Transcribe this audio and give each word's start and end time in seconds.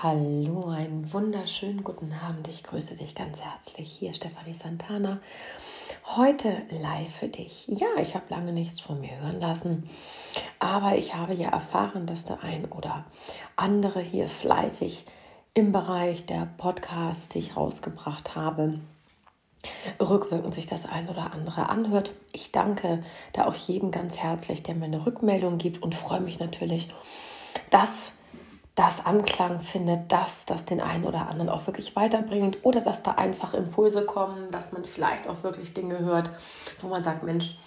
Hallo, 0.00 0.68
einen 0.68 1.12
wunderschönen 1.12 1.82
guten 1.82 2.12
Abend. 2.12 2.46
Ich 2.46 2.62
grüße 2.62 2.94
dich 2.94 3.16
ganz 3.16 3.40
herzlich. 3.40 3.90
Hier 3.90 4.14
Stefanie 4.14 4.54
Santana. 4.54 5.18
Heute 6.04 6.62
live 6.70 7.12
für 7.12 7.26
dich. 7.26 7.66
Ja, 7.66 7.88
ich 8.00 8.14
habe 8.14 8.26
lange 8.28 8.52
nichts 8.52 8.78
von 8.78 9.00
mir 9.00 9.18
hören 9.20 9.40
lassen, 9.40 9.90
aber 10.60 10.96
ich 10.96 11.16
habe 11.16 11.34
ja 11.34 11.48
erfahren, 11.48 12.06
dass 12.06 12.24
der 12.24 12.44
ein 12.44 12.66
oder 12.66 13.06
andere 13.56 14.00
hier 14.00 14.28
fleißig 14.28 15.04
im 15.54 15.72
Bereich 15.72 16.26
der 16.26 16.46
Podcasts, 16.58 17.30
die 17.30 17.40
ich 17.40 17.56
rausgebracht 17.56 18.36
habe, 18.36 18.78
rückwirkend 20.00 20.54
sich 20.54 20.66
das 20.66 20.86
ein 20.86 21.08
oder 21.08 21.32
andere 21.32 21.70
anhört. 21.70 22.12
Ich 22.32 22.52
danke 22.52 23.02
da 23.32 23.46
auch 23.46 23.54
jedem 23.54 23.90
ganz 23.90 24.16
herzlich, 24.16 24.62
der 24.62 24.76
mir 24.76 24.84
eine 24.84 25.04
Rückmeldung 25.04 25.58
gibt 25.58 25.82
und 25.82 25.96
freue 25.96 26.20
mich 26.20 26.38
natürlich, 26.38 26.86
dass 27.70 28.12
das 28.78 29.04
Anklang 29.04 29.60
findet, 29.60 30.12
dass 30.12 30.46
das 30.46 30.64
den 30.64 30.80
einen 30.80 31.04
oder 31.04 31.28
anderen 31.28 31.48
auch 31.48 31.66
wirklich 31.66 31.96
weiterbringt 31.96 32.58
oder 32.62 32.80
dass 32.80 33.02
da 33.02 33.12
einfach 33.12 33.52
Impulse 33.52 34.06
kommen, 34.06 34.48
dass 34.52 34.70
man 34.70 34.84
vielleicht 34.84 35.26
auch 35.26 35.42
wirklich 35.42 35.74
Dinge 35.74 35.98
hört, 35.98 36.30
wo 36.80 36.86
man 36.86 37.02
sagt, 37.02 37.24
Mensch, 37.24 37.58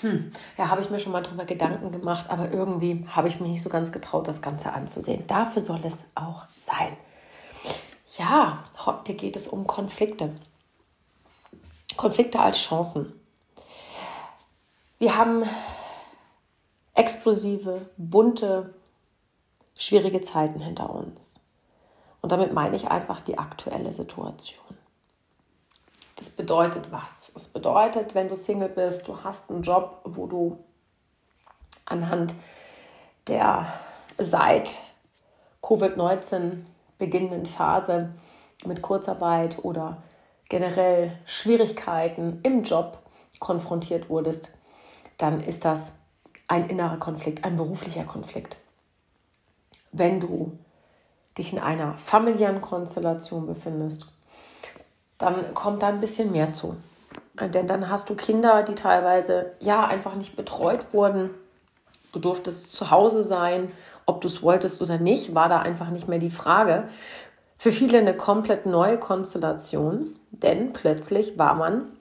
hm, 0.00 0.30
ja, 0.56 0.68
habe 0.68 0.80
ich 0.80 0.88
mir 0.88 1.00
schon 1.00 1.10
mal 1.10 1.22
drüber 1.22 1.44
Gedanken 1.44 1.90
gemacht, 1.90 2.30
aber 2.30 2.52
irgendwie 2.52 3.04
habe 3.08 3.26
ich 3.26 3.40
mich 3.40 3.50
nicht 3.50 3.62
so 3.62 3.68
ganz 3.68 3.90
getraut, 3.90 4.28
das 4.28 4.42
Ganze 4.42 4.72
anzusehen. 4.72 5.26
Dafür 5.26 5.60
soll 5.60 5.80
es 5.82 6.06
auch 6.14 6.46
sein. 6.56 6.96
Ja, 8.16 8.62
heute 8.86 9.14
geht 9.14 9.34
es 9.34 9.48
um 9.48 9.66
Konflikte. 9.66 10.30
Konflikte 11.96 12.38
als 12.38 12.58
Chancen. 12.58 13.12
Wir 15.00 15.16
haben 15.16 15.42
explosive, 16.94 17.88
bunte, 17.96 18.72
schwierige 19.80 20.20
Zeiten 20.20 20.60
hinter 20.60 20.90
uns. 20.90 21.40
Und 22.20 22.32
damit 22.32 22.52
meine 22.52 22.76
ich 22.76 22.88
einfach 22.88 23.20
die 23.22 23.38
aktuelle 23.38 23.92
Situation. 23.92 24.76
Das 26.16 26.28
bedeutet 26.28 26.92
was? 26.92 27.32
Es 27.34 27.48
bedeutet, 27.48 28.14
wenn 28.14 28.28
du 28.28 28.36
Single 28.36 28.68
bist, 28.68 29.08
du 29.08 29.24
hast 29.24 29.50
einen 29.50 29.62
Job, 29.62 30.02
wo 30.04 30.26
du 30.26 30.58
anhand 31.86 32.34
der 33.26 33.72
seit 34.18 34.80
Covid-19 35.62 36.64
beginnenden 36.98 37.46
Phase 37.46 38.12
mit 38.66 38.82
Kurzarbeit 38.82 39.64
oder 39.64 40.02
generell 40.50 41.16
Schwierigkeiten 41.24 42.40
im 42.42 42.64
Job 42.64 42.98
konfrontiert 43.38 44.10
wurdest, 44.10 44.52
dann 45.16 45.40
ist 45.40 45.64
das 45.64 45.94
ein 46.48 46.68
innerer 46.68 46.98
Konflikt, 46.98 47.44
ein 47.44 47.56
beruflicher 47.56 48.04
Konflikt. 48.04 48.58
Wenn 49.92 50.20
du 50.20 50.56
dich 51.36 51.52
in 51.52 51.58
einer 51.58 51.96
familiären 51.98 52.60
Konstellation 52.60 53.46
befindest, 53.46 54.06
dann 55.18 55.54
kommt 55.54 55.82
da 55.82 55.88
ein 55.88 56.00
bisschen 56.00 56.32
mehr 56.32 56.52
zu. 56.52 56.76
Denn 57.40 57.66
dann 57.66 57.88
hast 57.88 58.10
du 58.10 58.14
Kinder, 58.14 58.62
die 58.62 58.74
teilweise 58.74 59.52
ja 59.60 59.86
einfach 59.86 60.14
nicht 60.14 60.36
betreut 60.36 60.92
wurden. 60.92 61.30
Du 62.12 62.18
durftest 62.18 62.72
zu 62.72 62.90
Hause 62.90 63.22
sein, 63.22 63.70
ob 64.06 64.20
du 64.20 64.28
es 64.28 64.42
wolltest 64.42 64.82
oder 64.82 64.98
nicht, 64.98 65.34
war 65.34 65.48
da 65.48 65.60
einfach 65.60 65.90
nicht 65.90 66.08
mehr 66.08 66.18
die 66.18 66.30
Frage. 66.30 66.88
Für 67.58 67.72
viele 67.72 67.98
eine 67.98 68.16
komplett 68.16 68.66
neue 68.66 68.98
Konstellation, 68.98 70.18
denn 70.30 70.72
plötzlich 70.72 71.38
war 71.38 71.54
man 71.54 71.94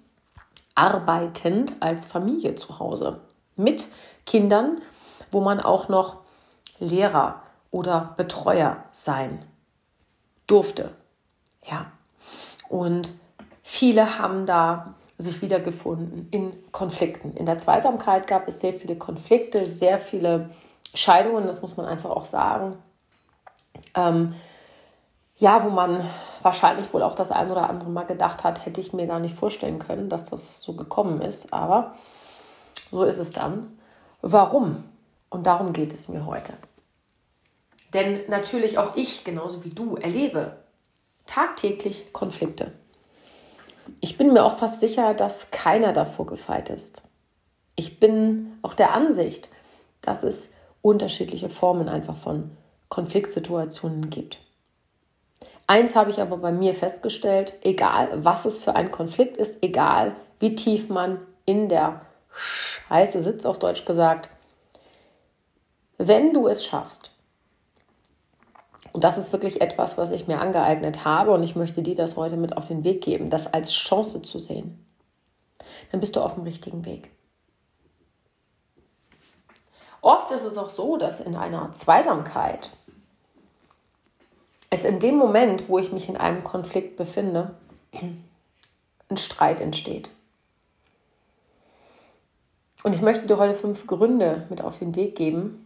arbeitend 0.74 1.74
als 1.82 2.06
Familie 2.06 2.56
zu 2.56 2.80
Hause 2.80 3.20
mit 3.56 3.88
Kindern, 4.26 4.82
wo 5.32 5.42
man 5.42 5.60
auch 5.60 5.90
noch 5.90 6.18
Lehrer 6.80 7.44
oder 7.72 8.14
Betreuer 8.18 8.84
sein 8.92 9.46
durfte. 10.48 10.92
Ja. 11.64 11.92
Und 12.68 13.14
viele 13.64 14.20
haben 14.20 14.46
da 14.46 14.96
sich 15.18 15.42
wiedergefunden 15.42 16.28
in 16.32 16.54
Konflikten. 16.72 17.36
In 17.36 17.46
der 17.46 17.58
Zweisamkeit 17.60 18.26
gab 18.28 18.48
es 18.48 18.62
sehr 18.62 18.74
viele 18.74 18.96
Konflikte, 18.96 19.66
sehr 19.66 20.00
viele 20.00 20.50
Scheidungen, 20.94 21.46
das 21.46 21.62
muss 21.62 21.78
man 21.78 21.86
einfach 21.86 22.10
auch 22.10 22.26
sagen. 22.26 22.78
Ähm, 23.96 24.36
ja, 25.38 25.64
wo 25.64 25.70
man 25.70 26.10
wahrscheinlich 26.42 26.94
wohl 26.94 27.04
auch 27.04 27.16
das 27.16 27.32
ein 27.32 27.52
oder 27.52 27.70
andere 27.70 27.90
Mal 27.90 28.06
gedacht 28.06 28.44
hat, 28.44 28.66
hätte 28.66 28.82
ich 28.82 28.94
mir 28.94 29.08
gar 29.08 29.20
nicht 29.20 29.36
vorstellen 29.36 29.80
können, 29.80 30.10
dass 30.10 30.26
das 30.26 30.62
so 30.62 30.74
gekommen 30.74 31.22
ist. 31.22 31.54
Aber 31.54 31.96
so 32.92 33.04
ist 33.04 33.18
es 33.18 33.32
dann. 33.32 33.78
Warum? 34.22 34.84
Und 35.30 35.48
darum 35.48 35.74
geht 35.74 35.94
es 35.94 36.10
mir 36.10 36.26
heute. 36.26 36.54
Denn 37.94 38.22
natürlich 38.28 38.78
auch 38.78 38.96
ich, 38.96 39.24
genauso 39.24 39.64
wie 39.64 39.70
du, 39.70 39.96
erlebe 39.96 40.58
tagtäglich 41.26 42.14
Konflikte. 42.14 42.72
Ich 44.00 44.18
bin 44.18 44.34
mir 44.34 44.44
auch 44.44 44.58
fast 44.58 44.80
sicher, 44.80 45.14
dass 45.14 45.52
keiner 45.52 45.94
davor 45.94 46.26
gefeit 46.26 46.70
ist. 46.70 47.02
Ich 47.76 48.00
bin 48.00 48.58
auch 48.62 48.74
der 48.74 48.94
Ansicht, 48.94 49.50
dass 50.02 50.24
es 50.24 50.54
unterschiedliche 50.82 51.50
Formen 51.50 51.90
einfach 51.90 52.16
von 52.16 52.52
Konfliktsituationen 52.90 54.10
gibt. 54.10 54.40
Eins 55.68 55.96
habe 55.96 56.10
ich 56.10 56.20
aber 56.20 56.38
bei 56.38 56.52
mir 56.52 56.74
festgestellt, 56.74 57.54
egal 57.62 58.10
was 58.26 58.46
es 58.46 58.58
für 58.58 58.76
ein 58.76 58.92
Konflikt 58.92 59.38
ist, 59.38 59.62
egal 59.62 60.16
wie 60.40 60.56
tief 60.56 60.90
man 60.90 61.20
in 61.46 61.70
der 61.70 62.02
Scheiße 62.32 63.22
sitzt, 63.22 63.46
auf 63.46 63.60
Deutsch 63.60 63.86
gesagt, 63.86 64.30
wenn 65.98 66.34
du 66.34 66.48
es 66.48 66.66
schaffst, 66.66 67.12
und 68.94 69.04
das 69.04 69.18
ist 69.18 69.32
wirklich 69.32 69.62
etwas, 69.62 69.98
was 69.98 70.12
ich 70.12 70.28
mir 70.28 70.40
angeeignet 70.40 71.06
habe 71.06 71.32
und 71.32 71.44
ich 71.44 71.56
möchte 71.56 71.82
dir 71.82 71.96
das 71.96 72.16
heute 72.16 72.38
mit 72.38 72.58
auf 72.58 72.66
den 72.66 72.84
Weg 72.84 73.02
geben, 73.02 73.30
das 73.30 73.52
als 73.52 73.72
Chance 73.72 74.22
zu 74.22 74.40
sehen. 74.40 74.86
Dann 75.92 76.00
bist 76.00 76.16
du 76.16 76.22
auf 76.22 76.36
dem 76.36 76.44
richtigen 76.44 76.86
Weg. 76.86 77.10
Oft 80.02 80.32
ist 80.32 80.44
es 80.44 80.58
auch 80.58 80.70
so, 80.70 80.98
dass 80.98 81.20
in 81.20 81.36
einer 81.36 81.72
Zweisamkeit 81.74 82.72
es 84.70 84.86
in 84.86 85.00
dem 85.00 85.18
Moment, 85.18 85.68
wo 85.68 85.78
ich 85.80 85.92
mich 85.92 86.08
in 86.10 86.18
einem 86.18 86.44
Konflikt 86.44 86.96
befinde, 86.96 87.56
ein 87.92 89.18
Streit 89.18 89.60
entsteht. 89.60 90.10
Und 92.84 92.94
ich 92.94 93.02
möchte 93.02 93.28
dir 93.28 93.38
heute 93.38 93.56
fünf 93.56 93.88
Gründe 93.88 94.46
mit 94.50 94.62
auf 94.62 94.80
den 94.80 94.96
Weg 94.96 95.16
geben, 95.16 95.66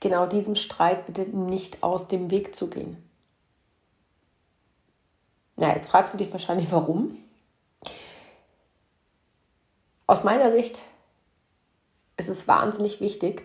genau 0.00 0.26
diesem 0.26 0.56
Streit 0.56 1.06
bitte 1.06 1.22
nicht 1.22 1.82
aus 1.82 2.08
dem 2.08 2.30
Weg 2.30 2.54
zu 2.54 2.70
gehen. 2.70 2.96
Na, 5.56 5.74
jetzt 5.74 5.88
fragst 5.88 6.14
du 6.14 6.18
dich 6.18 6.32
wahrscheinlich, 6.32 6.70
warum. 6.70 7.18
Aus 10.06 10.24
meiner 10.24 10.52
Sicht 10.52 10.82
ist 12.16 12.28
es 12.28 12.48
wahnsinnig 12.48 13.00
wichtig, 13.00 13.42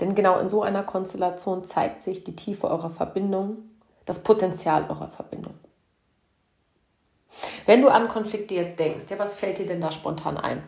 denn 0.00 0.14
genau 0.14 0.38
in 0.38 0.48
so 0.48 0.62
einer 0.62 0.82
Konstellation 0.82 1.64
zeigt 1.64 2.02
sich 2.02 2.24
die 2.24 2.36
Tiefe 2.36 2.68
eurer 2.68 2.90
Verbindung, 2.90 3.58
das 4.06 4.22
Potenzial 4.22 4.84
eurer 4.88 5.08
Verbindung. 5.08 5.54
Wenn 7.66 7.82
du 7.82 7.88
an 7.88 8.08
Konflikte 8.08 8.54
jetzt 8.54 8.78
denkst, 8.78 9.04
ja, 9.10 9.18
was 9.18 9.34
fällt 9.34 9.58
dir 9.58 9.66
denn 9.66 9.80
da 9.80 9.92
spontan 9.92 10.36
ein? 10.36 10.62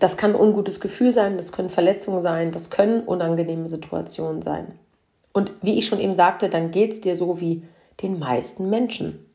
Das 0.00 0.16
kann 0.16 0.34
ein 0.34 0.40
ungutes 0.40 0.80
Gefühl 0.80 1.12
sein, 1.12 1.36
das 1.36 1.52
können 1.52 1.68
Verletzungen 1.68 2.22
sein, 2.22 2.50
das 2.52 2.70
können 2.70 3.02
unangenehme 3.02 3.68
Situationen 3.68 4.40
sein. 4.40 4.78
Und 5.32 5.52
wie 5.60 5.78
ich 5.78 5.86
schon 5.86 6.00
eben 6.00 6.14
sagte, 6.14 6.48
dann 6.48 6.70
geht 6.70 6.92
es 6.92 7.00
dir 7.02 7.14
so 7.14 7.38
wie 7.40 7.68
den 8.02 8.18
meisten 8.18 8.70
Menschen. 8.70 9.26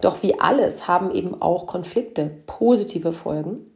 Doch 0.00 0.22
wie 0.22 0.40
alles 0.40 0.86
haben 0.86 1.10
eben 1.10 1.42
auch 1.42 1.66
Konflikte 1.66 2.30
positive 2.46 3.12
Folgen. 3.12 3.66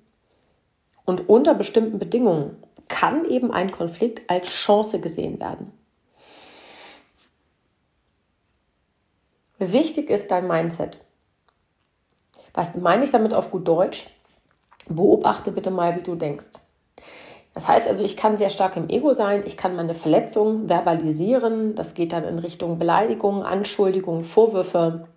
Und 1.04 1.28
unter 1.28 1.54
bestimmten 1.54 1.98
Bedingungen 1.98 2.56
kann 2.88 3.24
eben 3.24 3.50
ein 3.50 3.72
Konflikt 3.72 4.30
als 4.30 4.48
Chance 4.48 5.00
gesehen 5.00 5.40
werden. 5.40 5.72
Wichtig 9.58 10.08
ist 10.08 10.30
dein 10.30 10.46
Mindset. 10.46 10.98
Was 12.54 12.76
meine 12.76 13.04
ich 13.04 13.10
damit 13.10 13.34
auf 13.34 13.50
gut 13.50 13.66
Deutsch? 13.66 14.06
Beobachte 14.88 15.52
bitte 15.52 15.70
mal, 15.70 15.96
wie 15.96 16.02
du 16.02 16.14
denkst. 16.14 16.50
Das 17.54 17.68
heißt 17.68 17.88
also, 17.88 18.04
ich 18.04 18.16
kann 18.16 18.36
sehr 18.36 18.50
stark 18.50 18.76
im 18.76 18.90
Ego 18.90 19.12
sein, 19.14 19.42
ich 19.46 19.56
kann 19.56 19.76
meine 19.76 19.94
Verletzung 19.94 20.68
verbalisieren, 20.68 21.74
das 21.74 21.94
geht 21.94 22.12
dann 22.12 22.24
in 22.24 22.38
Richtung 22.38 22.78
Beleidigung, 22.78 23.42
Anschuldigung, 23.44 24.24
Vorwürfe 24.24 25.08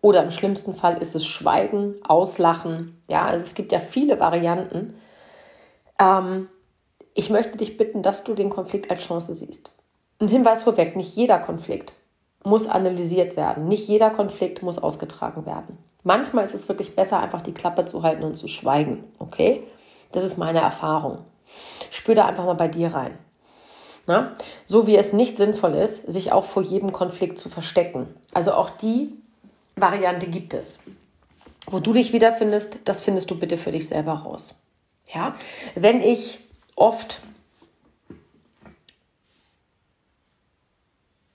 oder 0.00 0.22
im 0.22 0.32
schlimmsten 0.32 0.74
Fall 0.74 0.98
ist 1.00 1.14
es 1.14 1.24
Schweigen, 1.24 1.94
Auslachen. 2.06 3.00
Ja, 3.08 3.24
also 3.24 3.44
es 3.44 3.54
gibt 3.54 3.72
ja 3.72 3.78
viele 3.78 4.18
Varianten. 4.20 4.94
Ähm, 6.00 6.48
ich 7.14 7.30
möchte 7.30 7.56
dich 7.56 7.76
bitten, 7.76 8.02
dass 8.02 8.24
du 8.24 8.34
den 8.34 8.50
Konflikt 8.50 8.90
als 8.90 9.02
Chance 9.02 9.34
siehst. 9.34 9.72
Ein 10.18 10.28
Hinweis 10.28 10.62
vorweg, 10.62 10.96
nicht 10.96 11.14
jeder 11.16 11.38
Konflikt 11.38 11.94
muss 12.44 12.66
analysiert 12.66 13.36
werden, 13.36 13.64
nicht 13.64 13.88
jeder 13.88 14.10
Konflikt 14.10 14.62
muss 14.62 14.78
ausgetragen 14.78 15.46
werden. 15.46 15.78
Manchmal 16.04 16.44
ist 16.44 16.54
es 16.54 16.68
wirklich 16.68 16.94
besser, 16.94 17.18
einfach 17.18 17.40
die 17.40 17.54
Klappe 17.54 17.86
zu 17.86 18.02
halten 18.02 18.22
und 18.22 18.34
zu 18.34 18.46
schweigen. 18.46 19.04
Okay? 19.18 19.64
Das 20.12 20.22
ist 20.22 20.36
meine 20.36 20.60
Erfahrung. 20.60 21.24
Spür 21.90 22.14
da 22.14 22.26
einfach 22.26 22.44
mal 22.44 22.54
bei 22.54 22.68
dir 22.68 22.94
rein. 22.94 23.18
Na? 24.06 24.34
So 24.66 24.86
wie 24.86 24.96
es 24.96 25.12
nicht 25.14 25.36
sinnvoll 25.36 25.74
ist, 25.74 26.10
sich 26.10 26.30
auch 26.30 26.44
vor 26.44 26.62
jedem 26.62 26.92
Konflikt 26.92 27.38
zu 27.38 27.48
verstecken. 27.48 28.06
Also 28.34 28.52
auch 28.52 28.70
die 28.70 29.14
Variante 29.76 30.26
gibt 30.26 30.52
es. 30.52 30.78
Wo 31.66 31.80
du 31.80 31.94
dich 31.94 32.12
wiederfindest, 32.12 32.78
das 32.84 33.00
findest 33.00 33.30
du 33.30 33.38
bitte 33.38 33.56
für 33.56 33.72
dich 33.72 33.88
selber 33.88 34.12
raus. 34.12 34.54
Ja? 35.12 35.34
Wenn 35.74 36.02
ich 36.02 36.38
oft 36.76 37.22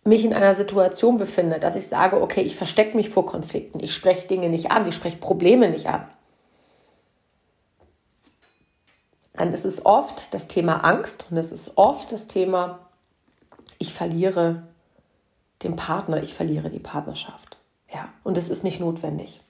mich 0.09 0.25
in 0.25 0.33
einer 0.33 0.53
Situation 0.53 1.17
befinde, 1.17 1.59
dass 1.59 1.75
ich 1.75 1.87
sage, 1.87 2.21
okay, 2.21 2.41
ich 2.41 2.55
verstecke 2.55 2.97
mich 2.97 3.09
vor 3.09 3.25
Konflikten, 3.25 3.79
ich 3.79 3.93
spreche 3.93 4.27
Dinge 4.27 4.49
nicht 4.49 4.71
an, 4.71 4.87
ich 4.87 4.95
spreche 4.95 5.17
Probleme 5.17 5.69
nicht 5.69 5.87
an, 5.87 6.07
dann 9.33 9.53
ist 9.53 9.65
es 9.65 9.85
oft 9.85 10.33
das 10.33 10.47
Thema 10.47 10.83
Angst 10.83 11.27
und 11.29 11.37
es 11.37 11.51
ist 11.51 11.77
oft 11.77 12.11
das 12.11 12.27
Thema, 12.27 12.79
ich 13.77 13.93
verliere 13.93 14.67
den 15.63 15.77
Partner, 15.77 16.21
ich 16.21 16.33
verliere 16.33 16.69
die 16.69 16.79
Partnerschaft. 16.79 17.57
Ja, 17.93 18.09
und 18.23 18.37
es 18.37 18.49
ist 18.49 18.63
nicht 18.63 18.79
notwendig. 18.79 19.41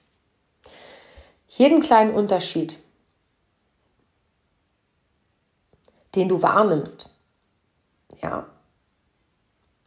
Jeden 1.48 1.80
kleinen 1.80 2.14
Unterschied, 2.14 2.78
den 6.14 6.28
du 6.28 6.42
wahrnimmst, 6.42 7.10
ja, 8.22 8.46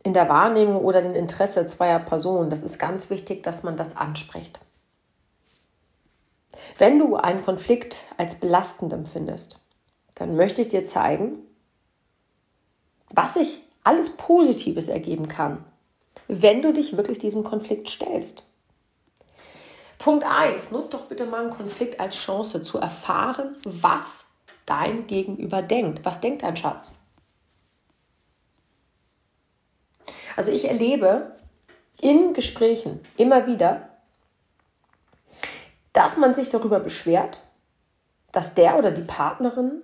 in 0.03 0.13
der 0.13 0.29
Wahrnehmung 0.29 0.83
oder 0.83 1.01
dem 1.01 1.15
Interesse 1.15 1.65
zweier 1.65 1.99
Personen, 1.99 2.49
das 2.49 2.61
ist 2.61 2.77
ganz 2.77 3.09
wichtig, 3.09 3.41
dass 3.43 3.63
man 3.63 3.77
das 3.77 3.95
anspricht. 3.95 4.59
Wenn 6.77 6.99
du 6.99 7.15
einen 7.15 7.43
Konflikt 7.43 8.05
als 8.17 8.35
belastend 8.35 8.93
empfindest, 8.93 9.59
dann 10.15 10.35
möchte 10.35 10.61
ich 10.61 10.67
dir 10.67 10.83
zeigen, 10.83 11.39
was 13.09 13.35
sich 13.35 13.61
alles 13.83 14.11
Positives 14.11 14.89
ergeben 14.89 15.27
kann, 15.27 15.63
wenn 16.27 16.61
du 16.61 16.73
dich 16.73 16.97
wirklich 16.97 17.19
diesem 17.19 17.43
Konflikt 17.43 17.89
stellst. 17.89 18.43
Punkt 19.99 20.25
1. 20.25 20.71
Nutz 20.71 20.89
doch 20.89 21.05
bitte 21.05 21.25
mal 21.25 21.43
einen 21.43 21.49
Konflikt 21.49 21.99
als 21.99 22.15
Chance 22.15 22.61
zu 22.61 22.77
erfahren, 22.77 23.55
was 23.65 24.25
dein 24.65 25.07
Gegenüber 25.07 25.61
denkt. 25.61 26.03
Was 26.03 26.19
denkt 26.19 26.43
dein 26.43 26.57
Schatz? 26.57 26.93
Also 30.35 30.51
ich 30.51 30.65
erlebe 30.65 31.35
in 32.01 32.33
Gesprächen 32.33 32.99
immer 33.17 33.47
wieder, 33.47 33.89
dass 35.93 36.17
man 36.17 36.33
sich 36.33 36.49
darüber 36.49 36.79
beschwert, 36.79 37.39
dass 38.31 38.55
der 38.55 38.77
oder 38.77 38.91
die 38.91 39.03
Partnerin 39.03 39.83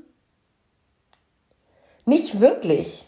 nicht 2.05 2.41
wirklich 2.41 3.05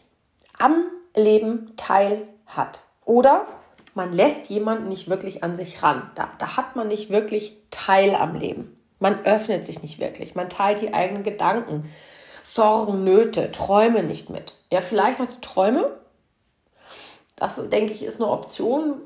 am 0.59 0.83
Leben 1.15 1.75
teil 1.77 2.27
hat. 2.45 2.81
Oder 3.03 3.47
man 3.95 4.13
lässt 4.13 4.49
jemanden 4.49 4.87
nicht 4.87 5.09
wirklich 5.09 5.43
an 5.43 5.55
sich 5.55 5.81
ran. 5.83 6.11
Da, 6.15 6.29
da 6.37 6.55
hat 6.55 6.75
man 6.75 6.87
nicht 6.87 7.09
wirklich 7.09 7.57
Teil 7.71 8.15
am 8.15 8.35
Leben. 8.35 8.77
Man 8.99 9.25
öffnet 9.25 9.65
sich 9.65 9.81
nicht 9.81 9.99
wirklich. 9.99 10.35
Man 10.35 10.49
teilt 10.49 10.81
die 10.81 10.93
eigenen 10.93 11.23
Gedanken, 11.23 11.91
Sorgen, 12.43 13.03
Nöte, 13.03 13.51
Träume 13.51 14.03
nicht 14.03 14.29
mit. 14.29 14.53
Ja, 14.71 14.81
vielleicht 14.81 15.19
noch 15.19 15.27
die 15.27 15.41
Träume, 15.41 15.99
das, 17.41 17.59
denke 17.69 17.91
ich, 17.91 18.03
ist 18.03 18.21
eine 18.21 18.29
Option, 18.29 19.01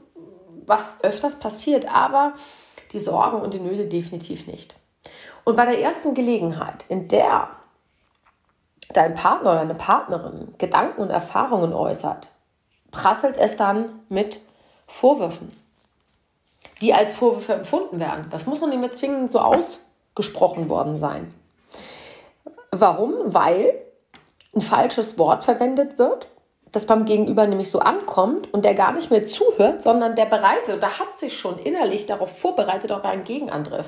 was 0.66 0.84
öfters 1.02 1.40
passiert, 1.40 1.88
aber 1.94 2.34
die 2.92 3.00
Sorgen 3.00 3.40
und 3.40 3.54
die 3.54 3.62
Nöte 3.62 3.86
definitiv 3.86 4.46
nicht. 4.46 4.76
Und 5.46 5.56
bei 5.56 5.66
der 5.66 5.80
ersten 5.80 6.14
Gelegenheit, 6.14 6.84
in 6.90 7.08
der 7.08 7.48
dein 8.90 9.14
Partner 9.14 9.52
oder 9.52 9.60
deine 9.60 9.76
Partnerin 9.76 10.54
Gedanken 10.58 11.02
und 11.02 11.12
Erfahrungen 11.12 11.72
äußert, 11.74 12.28
prasselt 12.92 13.38
es 13.38 13.56
dann 13.56 14.02
mit 14.10 14.42
Vorwürfen, 14.86 15.50
die 16.82 16.94
als 16.94 17.16
Vorwürfe 17.16 17.54
empfunden 17.54 18.02
werden. 18.02 18.28
Das 18.32 18.46
muss 18.48 18.60
noch 18.60 18.68
nicht 18.68 18.82
mehr 18.82 18.92
zwingend 18.92 19.32
so 19.32 19.40
ausgesprochen 19.40 20.68
worden 20.68 20.98
sein. 20.98 21.34
Warum? 22.72 23.14
Weil 23.34 23.82
ein 24.54 24.62
falsches 24.62 25.18
Wort 25.18 25.46
verwendet 25.46 25.98
wird 25.98 26.28
das 26.76 26.86
beim 26.86 27.06
Gegenüber 27.06 27.48
nämlich 27.48 27.72
so 27.72 27.80
ankommt 27.80 28.54
und 28.54 28.66
der 28.66 28.74
gar 28.74 28.92
nicht 28.92 29.10
mehr 29.10 29.24
zuhört, 29.24 29.82
sondern 29.82 30.16
der 30.16 30.26
bereitet 30.26 30.76
oder 30.76 31.00
hat 31.00 31.18
sich 31.18 31.38
schon 31.38 31.58
innerlich 31.58 32.06
darauf 32.06 32.38
vorbereitet 32.38 32.92
auf 32.92 33.04
einen 33.06 33.24
Gegenangriff. 33.24 33.88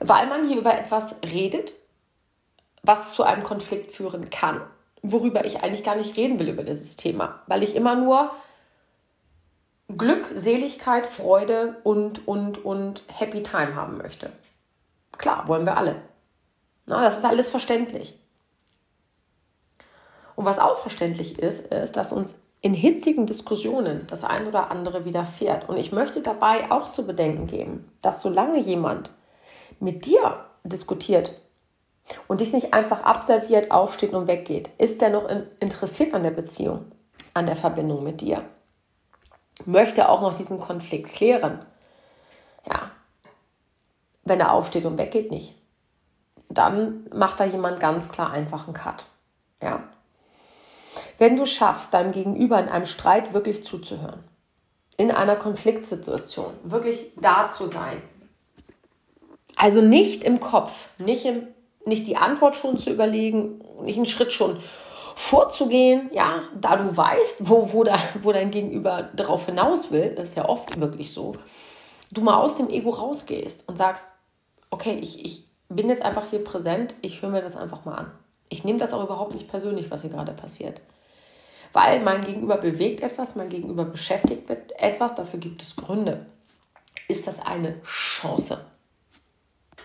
Weil 0.00 0.26
man 0.26 0.48
hier 0.48 0.58
über 0.58 0.76
etwas 0.76 1.16
redet, 1.24 1.74
was 2.82 3.14
zu 3.14 3.22
einem 3.22 3.44
Konflikt 3.44 3.92
führen 3.92 4.30
kann, 4.30 4.60
worüber 5.02 5.44
ich 5.44 5.62
eigentlich 5.62 5.84
gar 5.84 5.94
nicht 5.94 6.16
reden 6.16 6.40
will 6.40 6.48
über 6.48 6.64
dieses 6.64 6.96
Thema, 6.96 7.40
weil 7.46 7.62
ich 7.62 7.76
immer 7.76 7.94
nur 7.94 8.32
Glück, 9.96 10.30
Seligkeit, 10.34 11.06
Freude 11.06 11.76
und, 11.84 12.26
und, 12.26 12.64
und 12.64 13.02
Happy 13.08 13.42
Time 13.42 13.76
haben 13.76 13.98
möchte. 13.98 14.32
Klar, 15.18 15.46
wollen 15.46 15.66
wir 15.66 15.76
alle. 15.76 15.96
Na, 16.86 17.02
das 17.02 17.18
ist 17.18 17.24
alles 17.24 17.48
verständlich. 17.48 18.18
Und 20.42 20.46
was 20.46 20.58
auch 20.58 20.78
verständlich 20.78 21.38
ist, 21.38 21.72
ist, 21.72 21.96
dass 21.96 22.10
uns 22.10 22.34
in 22.62 22.74
hitzigen 22.74 23.26
Diskussionen 23.26 24.08
das 24.08 24.24
ein 24.24 24.48
oder 24.48 24.72
andere 24.72 25.04
widerfährt. 25.04 25.68
Und 25.68 25.76
ich 25.76 25.92
möchte 25.92 26.20
dabei 26.20 26.68
auch 26.72 26.90
zu 26.90 27.06
bedenken 27.06 27.46
geben, 27.46 27.88
dass 28.02 28.22
solange 28.22 28.58
jemand 28.58 29.10
mit 29.78 30.04
dir 30.04 30.44
diskutiert 30.64 31.30
und 32.26 32.40
dich 32.40 32.52
nicht 32.52 32.74
einfach 32.74 33.04
abserviert, 33.04 33.70
aufsteht 33.70 34.14
und 34.14 34.26
weggeht, 34.26 34.68
ist 34.78 35.00
er 35.00 35.10
noch 35.10 35.28
interessiert 35.60 36.12
an 36.12 36.24
der 36.24 36.32
Beziehung, 36.32 36.86
an 37.34 37.46
der 37.46 37.54
Verbindung 37.54 38.02
mit 38.02 38.20
dir. 38.20 38.44
Möchte 39.64 40.08
auch 40.08 40.22
noch 40.22 40.36
diesen 40.36 40.58
Konflikt 40.58 41.12
klären. 41.12 41.64
Ja, 42.68 42.90
wenn 44.24 44.40
er 44.40 44.50
aufsteht 44.50 44.86
und 44.86 44.98
weggeht, 44.98 45.30
nicht. 45.30 45.54
Dann 46.48 47.08
macht 47.14 47.38
da 47.38 47.44
jemand 47.44 47.78
ganz 47.78 48.08
klar 48.08 48.32
einfach 48.32 48.64
einen 48.64 48.74
Cut. 48.74 49.04
Wenn 51.18 51.36
du 51.36 51.46
schaffst, 51.46 51.94
deinem 51.94 52.12
Gegenüber 52.12 52.58
in 52.58 52.68
einem 52.68 52.86
Streit 52.86 53.32
wirklich 53.32 53.64
zuzuhören, 53.64 54.24
in 54.96 55.10
einer 55.10 55.36
Konfliktsituation 55.36 56.52
wirklich 56.64 57.12
da 57.20 57.48
zu 57.48 57.66
sein, 57.66 58.02
also 59.56 59.80
nicht 59.80 60.24
im 60.24 60.40
Kopf, 60.40 60.88
nicht, 60.98 61.24
im, 61.24 61.46
nicht 61.84 62.06
die 62.06 62.16
Antwort 62.16 62.56
schon 62.56 62.78
zu 62.78 62.90
überlegen, 62.90 63.62
nicht 63.82 63.96
einen 63.96 64.06
Schritt 64.06 64.32
schon 64.32 64.62
vorzugehen, 65.14 66.10
ja, 66.12 66.42
da 66.58 66.76
du 66.76 66.96
weißt, 66.96 67.48
wo, 67.48 67.72
wo, 67.72 67.84
da, 67.84 67.98
wo 68.22 68.32
dein 68.32 68.50
Gegenüber 68.50 69.10
darauf 69.14 69.46
hinaus 69.46 69.90
will, 69.90 70.14
das 70.14 70.30
ist 70.30 70.34
ja 70.36 70.48
oft 70.48 70.80
wirklich 70.80 71.12
so, 71.12 71.32
du 72.10 72.20
mal 72.22 72.36
aus 72.36 72.56
dem 72.56 72.68
Ego 72.68 72.90
rausgehst 72.90 73.68
und 73.68 73.76
sagst, 73.76 74.14
okay, 74.70 74.98
ich, 75.00 75.24
ich 75.24 75.48
bin 75.68 75.88
jetzt 75.88 76.02
einfach 76.02 76.30
hier 76.30 76.42
präsent, 76.42 76.94
ich 77.02 77.22
höre 77.22 77.30
mir 77.30 77.42
das 77.42 77.56
einfach 77.56 77.84
mal 77.84 77.94
an. 77.94 78.12
Ich 78.52 78.64
nehme 78.64 78.78
das 78.78 78.92
auch 78.92 79.02
überhaupt 79.02 79.34
nicht 79.34 79.48
persönlich, 79.48 79.90
was 79.90 80.02
hier 80.02 80.10
gerade 80.10 80.32
passiert 80.32 80.80
weil 81.72 82.00
mein 82.00 82.20
Gegenüber 82.22 82.56
bewegt 82.56 83.00
etwas, 83.00 83.34
mein 83.34 83.48
Gegenüber 83.48 83.84
beschäftigt 83.84 84.48
mit 84.48 84.72
etwas, 84.78 85.14
dafür 85.14 85.40
gibt 85.40 85.62
es 85.62 85.76
Gründe. 85.76 86.26
Ist 87.08 87.26
das 87.26 87.40
eine 87.40 87.82
Chance? 87.82 88.64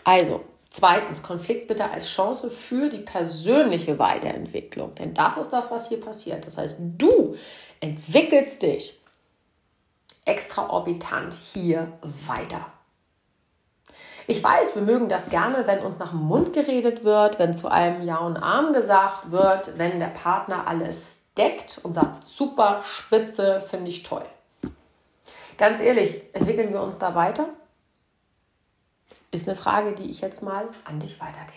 Also, 0.03 0.41
zweitens, 0.69 1.23
Konflikt 1.23 1.67
bitte 1.67 1.89
als 1.89 2.09
Chance 2.09 2.49
für 2.49 2.89
die 2.89 2.99
persönliche 2.99 3.99
Weiterentwicklung, 3.99 4.95
denn 4.95 5.13
das 5.13 5.37
ist 5.37 5.49
das, 5.49 5.71
was 5.71 5.89
hier 5.89 5.99
passiert. 5.99 6.45
Das 6.45 6.57
heißt, 6.57 6.79
du 6.97 7.35
entwickelst 7.79 8.61
dich 8.63 8.99
extraorbitant 10.25 11.33
hier 11.33 11.93
weiter. 12.01 12.65
Ich 14.29 14.43
weiß, 14.43 14.75
wir 14.75 14.81
mögen 14.81 15.07
das 15.07 15.29
gerne, 15.29 15.67
wenn 15.67 15.79
uns 15.79 15.99
nach 15.99 16.09
dem 16.09 16.19
Mund 16.19 16.51
geredet 16.51 17.05
wird, 17.05 17.39
wenn 17.39 17.55
zu 17.55 17.71
einem 17.71 18.05
Ja 18.05 18.17
und 18.17 18.35
Arm 18.35 18.73
gesagt 18.73 19.31
wird, 19.31 19.77
wenn 19.77 19.99
der 19.99 20.07
Partner 20.07 20.67
alles 20.67 21.23
deckt 21.37 21.79
und 21.81 21.93
sagt, 21.93 22.25
super, 22.25 22.83
spitze, 22.85 23.61
finde 23.61 23.89
ich 23.89 24.03
toll. 24.03 24.25
Ganz 25.57 25.79
ehrlich, 25.79 26.23
entwickeln 26.33 26.73
wir 26.73 26.81
uns 26.81 26.99
da 26.99 27.15
weiter? 27.15 27.47
Ist 29.31 29.47
eine 29.47 29.57
Frage, 29.57 29.93
die 29.93 30.09
ich 30.09 30.19
jetzt 30.19 30.43
mal 30.43 30.67
an 30.83 30.99
dich 30.99 31.21
weitergebe. 31.21 31.53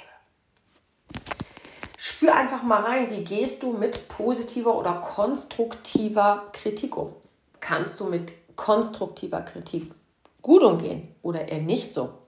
Spür 1.97 2.37
einfach 2.37 2.62
mal 2.62 2.83
rein, 2.83 3.11
wie 3.11 3.25
gehst 3.25 3.65
du 3.65 3.73
mit 3.73 4.07
positiver 4.07 4.77
oder 4.77 5.00
konstruktiver 5.00 6.45
Kritik 6.53 6.97
um? 6.97 7.17
Kannst 7.59 7.99
du 7.99 8.05
mit 8.05 8.33
konstruktiver 8.55 9.41
Kritik 9.41 9.93
gut 10.41 10.62
umgehen 10.62 11.17
oder 11.23 11.49
eher 11.49 11.62
nicht 11.62 11.93
so? 11.93 12.20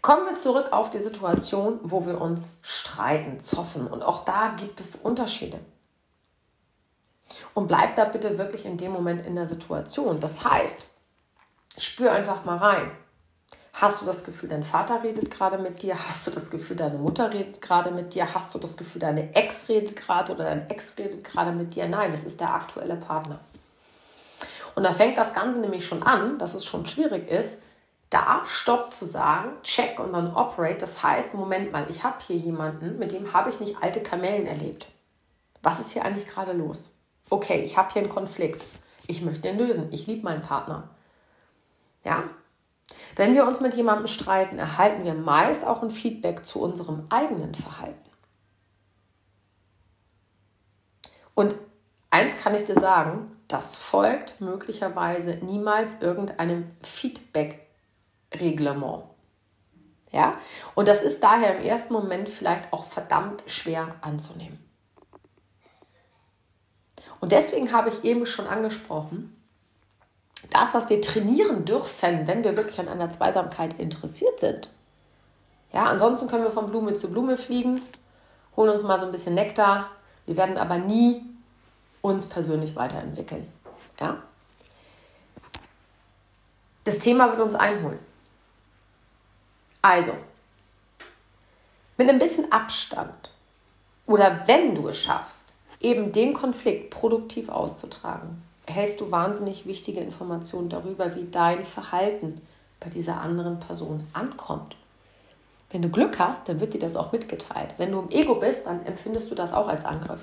Kommen 0.00 0.26
wir 0.26 0.34
zurück 0.34 0.72
auf 0.72 0.90
die 0.90 1.00
Situation, 1.00 1.80
wo 1.82 2.06
wir 2.06 2.20
uns 2.20 2.58
streiten, 2.62 3.40
zoffen. 3.40 3.86
Und 3.86 4.02
auch 4.02 4.24
da 4.24 4.54
gibt 4.56 4.80
es 4.80 4.96
Unterschiede. 4.96 5.58
Und 7.54 7.68
bleib 7.68 7.96
da 7.96 8.04
bitte 8.04 8.38
wirklich 8.38 8.64
in 8.64 8.76
dem 8.76 8.92
Moment 8.92 9.26
in 9.26 9.34
der 9.34 9.46
Situation. 9.46 10.20
Das 10.20 10.44
heißt, 10.44 10.84
spür 11.76 12.12
einfach 12.12 12.44
mal 12.44 12.56
rein. 12.56 12.90
Hast 13.80 14.00
du 14.00 14.06
das 14.06 14.24
Gefühl, 14.24 14.48
dein 14.48 14.64
Vater 14.64 15.02
redet 15.04 15.30
gerade 15.30 15.58
mit 15.58 15.82
dir? 15.82 15.96
Hast 16.08 16.26
du 16.26 16.32
das 16.32 16.50
Gefühl, 16.50 16.76
deine 16.76 16.98
Mutter 16.98 17.32
redet 17.32 17.60
gerade 17.60 17.90
mit 17.90 18.14
dir? 18.14 18.34
Hast 18.34 18.54
du 18.54 18.58
das 18.58 18.76
Gefühl, 18.76 19.00
deine 19.00 19.34
Ex 19.36 19.68
redet 19.68 19.94
gerade 19.94 20.32
oder 20.32 20.44
dein 20.44 20.68
Ex 20.68 20.98
redet 20.98 21.22
gerade 21.22 21.52
mit 21.52 21.74
dir? 21.74 21.86
Nein, 21.86 22.10
das 22.10 22.24
ist 22.24 22.40
der 22.40 22.52
aktuelle 22.52 22.96
Partner. 22.96 23.38
Und 24.74 24.82
da 24.82 24.94
fängt 24.94 25.16
das 25.18 25.32
Ganze 25.32 25.60
nämlich 25.60 25.86
schon 25.86 26.02
an, 26.02 26.38
dass 26.38 26.54
es 26.54 26.64
schon 26.64 26.86
schwierig 26.86 27.28
ist, 27.28 27.62
da 28.10 28.42
Stopp 28.44 28.92
zu 28.92 29.04
sagen, 29.04 29.50
check 29.62 30.00
und 30.00 30.12
dann 30.12 30.34
operate. 30.34 30.78
Das 30.78 31.02
heißt, 31.02 31.34
Moment 31.34 31.72
mal, 31.72 31.88
ich 31.90 32.04
habe 32.04 32.16
hier 32.26 32.36
jemanden, 32.36 32.98
mit 32.98 33.12
dem 33.12 33.32
habe 33.32 33.50
ich 33.50 33.60
nicht 33.60 33.82
alte 33.82 34.02
Kamellen 34.02 34.46
erlebt. 34.46 34.86
Was 35.62 35.80
ist 35.80 35.90
hier 35.90 36.04
eigentlich 36.04 36.26
gerade 36.26 36.52
los? 36.52 36.98
Okay, 37.30 37.60
ich 37.60 37.76
habe 37.76 37.92
hier 37.92 38.02
einen 38.02 38.10
Konflikt. 38.10 38.64
Ich 39.06 39.22
möchte 39.22 39.48
ihn 39.48 39.58
lösen. 39.58 39.88
Ich 39.92 40.06
liebe 40.06 40.24
meinen 40.24 40.42
Partner. 40.42 40.90
Ja, 42.04 42.24
wenn 43.16 43.34
wir 43.34 43.46
uns 43.46 43.60
mit 43.60 43.74
jemandem 43.74 44.06
streiten, 44.06 44.58
erhalten 44.58 45.04
wir 45.04 45.14
meist 45.14 45.66
auch 45.66 45.82
ein 45.82 45.90
Feedback 45.90 46.44
zu 46.44 46.60
unserem 46.60 47.06
eigenen 47.10 47.54
Verhalten. 47.54 48.08
Und 51.34 51.54
eins 52.10 52.38
kann 52.38 52.54
ich 52.54 52.64
dir 52.64 52.78
sagen, 52.78 53.36
das 53.46 53.76
folgt 53.76 54.40
möglicherweise 54.40 55.36
niemals 55.36 56.00
irgendeinem 56.00 56.70
Feedback-Reglement. 58.30 59.04
Ja? 60.12 60.38
Und 60.74 60.88
das 60.88 61.02
ist 61.02 61.22
daher 61.22 61.58
im 61.58 61.64
ersten 61.64 61.92
Moment 61.92 62.28
vielleicht 62.28 62.72
auch 62.72 62.84
verdammt 62.84 63.42
schwer 63.46 63.94
anzunehmen. 64.00 64.58
Und 67.20 67.32
deswegen 67.32 67.72
habe 67.72 67.88
ich 67.88 68.04
eben 68.04 68.26
schon 68.26 68.46
angesprochen, 68.46 69.34
das, 70.50 70.72
was 70.72 70.88
wir 70.88 71.02
trainieren 71.02 71.64
dürfen, 71.64 72.28
wenn 72.28 72.44
wir 72.44 72.56
wirklich 72.56 72.78
an 72.78 72.88
einer 72.88 73.10
Zweisamkeit 73.10 73.78
interessiert 73.80 74.38
sind. 74.38 74.72
Ja, 75.72 75.86
ansonsten 75.86 76.28
können 76.28 76.44
wir 76.44 76.50
von 76.50 76.70
Blume 76.70 76.94
zu 76.94 77.10
Blume 77.10 77.36
fliegen, 77.36 77.82
holen 78.56 78.70
uns 78.70 78.84
mal 78.84 79.00
so 79.00 79.06
ein 79.06 79.12
bisschen 79.12 79.34
Nektar. 79.34 79.90
Wir 80.26 80.36
werden 80.36 80.56
aber 80.56 80.78
nie 80.78 81.22
uns 82.02 82.28
persönlich 82.28 82.76
weiterentwickeln. 82.76 83.52
Ja? 84.00 84.22
Das 86.84 87.00
Thema 87.00 87.30
wird 87.30 87.40
uns 87.40 87.56
einholen. 87.56 87.98
Also, 89.82 90.12
mit 91.96 92.08
ein 92.08 92.18
bisschen 92.18 92.50
Abstand 92.52 93.30
oder 94.06 94.46
wenn 94.46 94.74
du 94.74 94.88
es 94.88 94.98
schaffst, 94.98 95.54
eben 95.80 96.12
den 96.12 96.34
Konflikt 96.34 96.90
produktiv 96.90 97.48
auszutragen, 97.48 98.42
erhältst 98.66 99.00
du 99.00 99.10
wahnsinnig 99.10 99.66
wichtige 99.66 100.00
Informationen 100.00 100.68
darüber, 100.68 101.14
wie 101.14 101.30
dein 101.30 101.64
Verhalten 101.64 102.40
bei 102.80 102.90
dieser 102.90 103.20
anderen 103.20 103.60
Person 103.60 104.06
ankommt. 104.12 104.76
Wenn 105.70 105.82
du 105.82 105.90
Glück 105.90 106.18
hast, 106.18 106.48
dann 106.48 106.60
wird 106.60 106.74
dir 106.74 106.80
das 106.80 106.96
auch 106.96 107.12
mitgeteilt. 107.12 107.74
Wenn 107.76 107.92
du 107.92 108.00
im 108.00 108.10
Ego 108.10 108.36
bist, 108.36 108.66
dann 108.66 108.84
empfindest 108.86 109.30
du 109.30 109.34
das 109.34 109.52
auch 109.52 109.68
als 109.68 109.84
Angriff. 109.84 110.20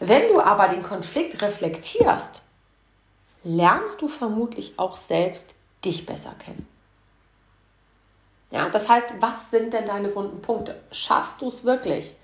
Wenn 0.00 0.28
du 0.28 0.40
aber 0.40 0.68
den 0.68 0.82
Konflikt 0.82 1.40
reflektierst, 1.40 2.42
lernst 3.44 4.02
du 4.02 4.08
vermutlich 4.08 4.78
auch 4.78 4.96
selbst 4.96 5.54
dich 5.84 6.06
besser 6.06 6.34
kennen. 6.38 6.66
Ja, 8.54 8.68
das 8.68 8.88
heißt, 8.88 9.20
was 9.20 9.50
sind 9.50 9.72
denn 9.72 9.86
deine 9.86 10.14
wunden 10.14 10.40
Punkte? 10.40 10.80
Schaffst 10.92 11.42
du 11.42 11.48
es 11.48 11.64
wirklich, 11.64 12.14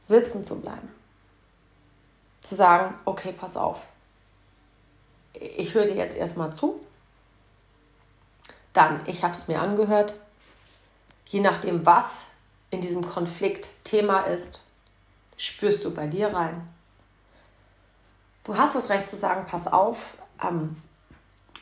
sitzen 0.00 0.42
zu 0.42 0.60
bleiben? 0.60 0.88
zu 2.44 2.54
sagen, 2.54 2.94
okay, 3.06 3.32
pass 3.32 3.56
auf, 3.56 3.80
ich 5.32 5.74
höre 5.74 5.86
dir 5.86 5.96
jetzt 5.96 6.16
erstmal 6.16 6.52
zu. 6.52 6.78
Dann, 8.72 9.00
ich 9.06 9.24
habe 9.24 9.32
es 9.32 9.48
mir 9.48 9.60
angehört. 9.60 10.14
Je 11.26 11.40
nachdem, 11.40 11.86
was 11.86 12.26
in 12.70 12.80
diesem 12.80 13.06
Konflikt 13.06 13.70
Thema 13.82 14.20
ist, 14.20 14.62
spürst 15.36 15.84
du 15.84 15.92
bei 15.92 16.06
dir 16.06 16.34
rein. 16.34 16.68
Du 18.44 18.56
hast 18.56 18.74
das 18.74 18.90
Recht 18.90 19.08
zu 19.08 19.16
sagen, 19.16 19.46
pass 19.46 19.66
auf, 19.66 20.14
ähm, 20.42 20.76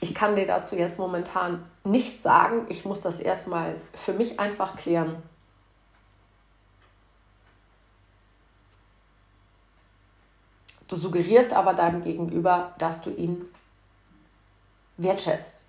ich 0.02 0.16
kann 0.16 0.35
dir 0.35 0.47
dazu 0.47 0.75
jetzt 0.75 0.99
momentan 0.99 1.64
nichts 1.85 2.25
sagen. 2.25 2.66
Ich 2.68 2.85
muss 2.85 3.00
das 3.00 3.21
erstmal 3.21 3.80
für 3.94 4.12
mich 4.12 4.40
einfach 4.40 4.75
klären. 4.75 5.23
Du 10.88 10.97
suggerierst 10.97 11.52
aber 11.52 11.73
deinem 11.75 12.02
Gegenüber, 12.02 12.75
dass 12.78 13.00
du 13.00 13.11
ihn 13.11 13.47
wertschätzt, 14.97 15.68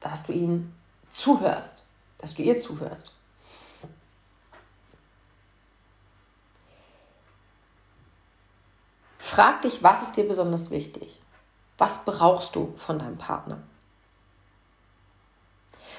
dass 0.00 0.24
du 0.24 0.32
ihn 0.32 0.74
zuhörst, 1.08 1.86
dass 2.18 2.34
du 2.34 2.42
ihr 2.42 2.58
zuhörst. 2.58 3.14
Frag 9.20 9.62
dich, 9.62 9.80
was 9.84 10.02
ist 10.02 10.16
dir 10.16 10.26
besonders 10.26 10.70
wichtig? 10.70 11.19
Was 11.80 12.04
brauchst 12.04 12.56
du 12.56 12.74
von 12.76 12.98
deinem 12.98 13.16
Partner? 13.16 13.56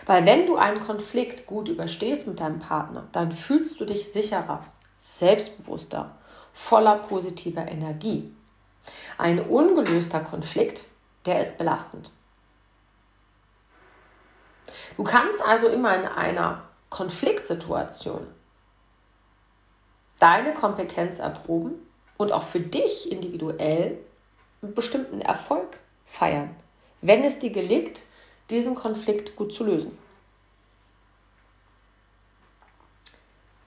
Weil 0.06 0.28
wenn 0.28 0.46
du 0.46 0.56
einen 0.56 0.80
Konflikt 0.80 1.48
gut 1.48 1.70
überstehst 1.70 2.28
mit 2.28 2.40
deinem 2.40 2.60
Partner, 2.60 3.08
dann 3.14 3.32
fühlst 3.32 3.80
du 3.80 3.86
dich 3.86 4.14
sicherer, 4.14 4.62
selbstbewusster, 4.96 6.16
voller 6.54 7.00
positiver 7.00 7.68
Energie. 7.68 8.32
Ein 9.18 9.40
ungelöster 9.40 10.20
Konflikt, 10.20 10.86
der 11.26 11.42
ist 11.42 11.58
belastend. 11.58 12.12
Du 14.98 15.04
kannst 15.04 15.42
also 15.42 15.68
immer 15.68 15.96
in 15.96 16.06
einer 16.06 16.62
Konfliktsituation 16.92 18.28
deine 20.20 20.54
Kompetenz 20.54 21.18
erproben 21.18 21.74
und 22.18 22.32
auch 22.32 22.44
für 22.44 22.60
dich 22.60 23.12
individuell 23.12 23.98
einen 24.62 24.74
bestimmten 24.74 25.22
Erfolg 25.22 25.80
feiern, 26.06 26.56
wenn 27.02 27.24
es 27.24 27.40
dir 27.40 27.52
gelingt, 27.52 28.04
diesen 28.50 28.76
Konflikt 28.76 29.36
gut 29.36 29.54
zu 29.54 29.64
lösen. 29.64 29.98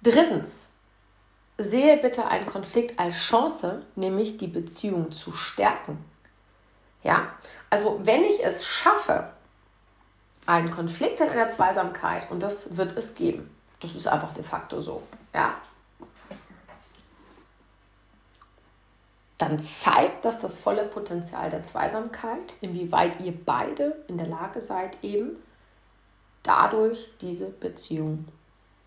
Drittens, 0.03 0.69
sehe 1.57 1.97
bitte 1.97 2.27
einen 2.27 2.47
Konflikt 2.47 2.99
als 2.99 3.17
Chance, 3.17 3.87
nämlich 3.97 4.37
die 4.37 4.49
Beziehung 4.49 5.13
zu 5.13 5.33
stärken. 5.33 6.05
Ja, 7.03 7.33
also 7.71 8.01
wenn 8.03 8.23
ich 8.23 8.45
es 8.45 8.67
schaffe, 8.67 9.31
einen 10.47 10.71
Konflikt 10.71 11.21
in 11.21 11.29
einer 11.29 11.49
Zweisamkeit, 11.49 12.31
und 12.31 12.43
das 12.43 12.77
wird 12.77 12.97
es 12.97 13.15
geben, 13.15 13.55
das 13.81 13.95
ist 13.95 14.07
einfach 14.07 14.33
de 14.33 14.43
facto 14.43 14.81
so, 14.81 15.03
ja, 15.35 15.55
dann 19.39 19.59
zeigt 19.59 20.25
das 20.25 20.41
das 20.41 20.59
volle 20.59 20.85
Potenzial 20.85 21.51
der 21.51 21.63
Zweisamkeit, 21.63 22.55
inwieweit 22.61 23.21
ihr 23.21 23.35
beide 23.45 23.97
in 24.07 24.17
der 24.17 24.29
Lage 24.29 24.61
seid, 24.61 24.97
eben 25.03 25.37
dadurch 26.43 27.11
diese 27.21 27.51
Beziehung 27.51 28.27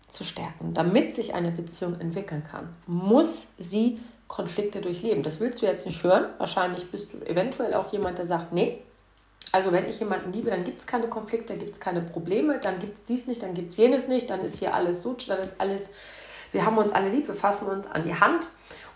zu 0.08 0.24
stärken. 0.24 0.72
Damit 0.72 1.14
sich 1.14 1.34
eine 1.34 1.50
Beziehung 1.50 2.00
entwickeln 2.00 2.42
kann, 2.44 2.74
muss 2.86 3.48
sie 3.58 4.00
Konflikte 4.26 4.80
durchleben. 4.80 5.22
Das 5.22 5.40
willst 5.40 5.60
du 5.60 5.66
jetzt 5.66 5.86
nicht 5.86 6.02
hören. 6.02 6.26
Wahrscheinlich 6.38 6.90
bist 6.90 7.12
du 7.12 7.18
eventuell 7.26 7.74
auch 7.74 7.92
jemand, 7.92 8.18
der 8.18 8.26
sagt, 8.26 8.52
nee, 8.52 8.82
also 9.52 9.72
wenn 9.72 9.86
ich 9.88 9.98
jemanden 10.00 10.32
liebe, 10.32 10.50
dann 10.50 10.64
gibt 10.64 10.80
es 10.80 10.86
keine 10.86 11.08
Konflikte, 11.08 11.54
dann 11.54 11.60
gibt 11.60 11.72
es 11.72 11.80
keine 11.80 12.02
Probleme, 12.02 12.58
dann 12.58 12.78
gibt 12.78 12.98
es 12.98 13.04
dies 13.04 13.26
nicht, 13.26 13.42
dann 13.42 13.54
gibt 13.54 13.70
es 13.70 13.76
jenes 13.76 14.08
nicht, 14.08 14.28
dann 14.28 14.40
ist 14.40 14.58
hier 14.58 14.74
alles 14.74 15.02
so, 15.02 15.16
dann 15.26 15.38
ist 15.40 15.60
alles, 15.60 15.92
wir 16.52 16.66
haben 16.66 16.76
uns 16.76 16.92
alle 16.92 17.08
lieb, 17.08 17.26
wir 17.26 17.34
fassen 17.34 17.66
uns 17.66 17.86
an 17.86 18.02
die 18.02 18.14
Hand 18.14 18.46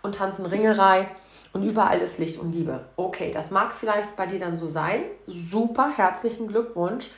und 0.03 0.17
tanzen 0.17 0.45
Ringerei 0.45 1.09
und 1.53 1.63
überall 1.63 1.99
ist 2.01 2.19
Licht 2.19 2.39
und 2.39 2.53
Liebe. 2.53 2.85
Okay, 2.97 3.31
das 3.31 3.51
mag 3.51 3.73
vielleicht 3.73 4.17
bei 4.17 4.27
dir 4.27 4.39
dann 4.39 4.57
so 4.57 4.67
sein. 4.67 5.03
Super, 5.27 5.91
herzlichen 5.95 6.49
Glückwunsch. 6.49 7.11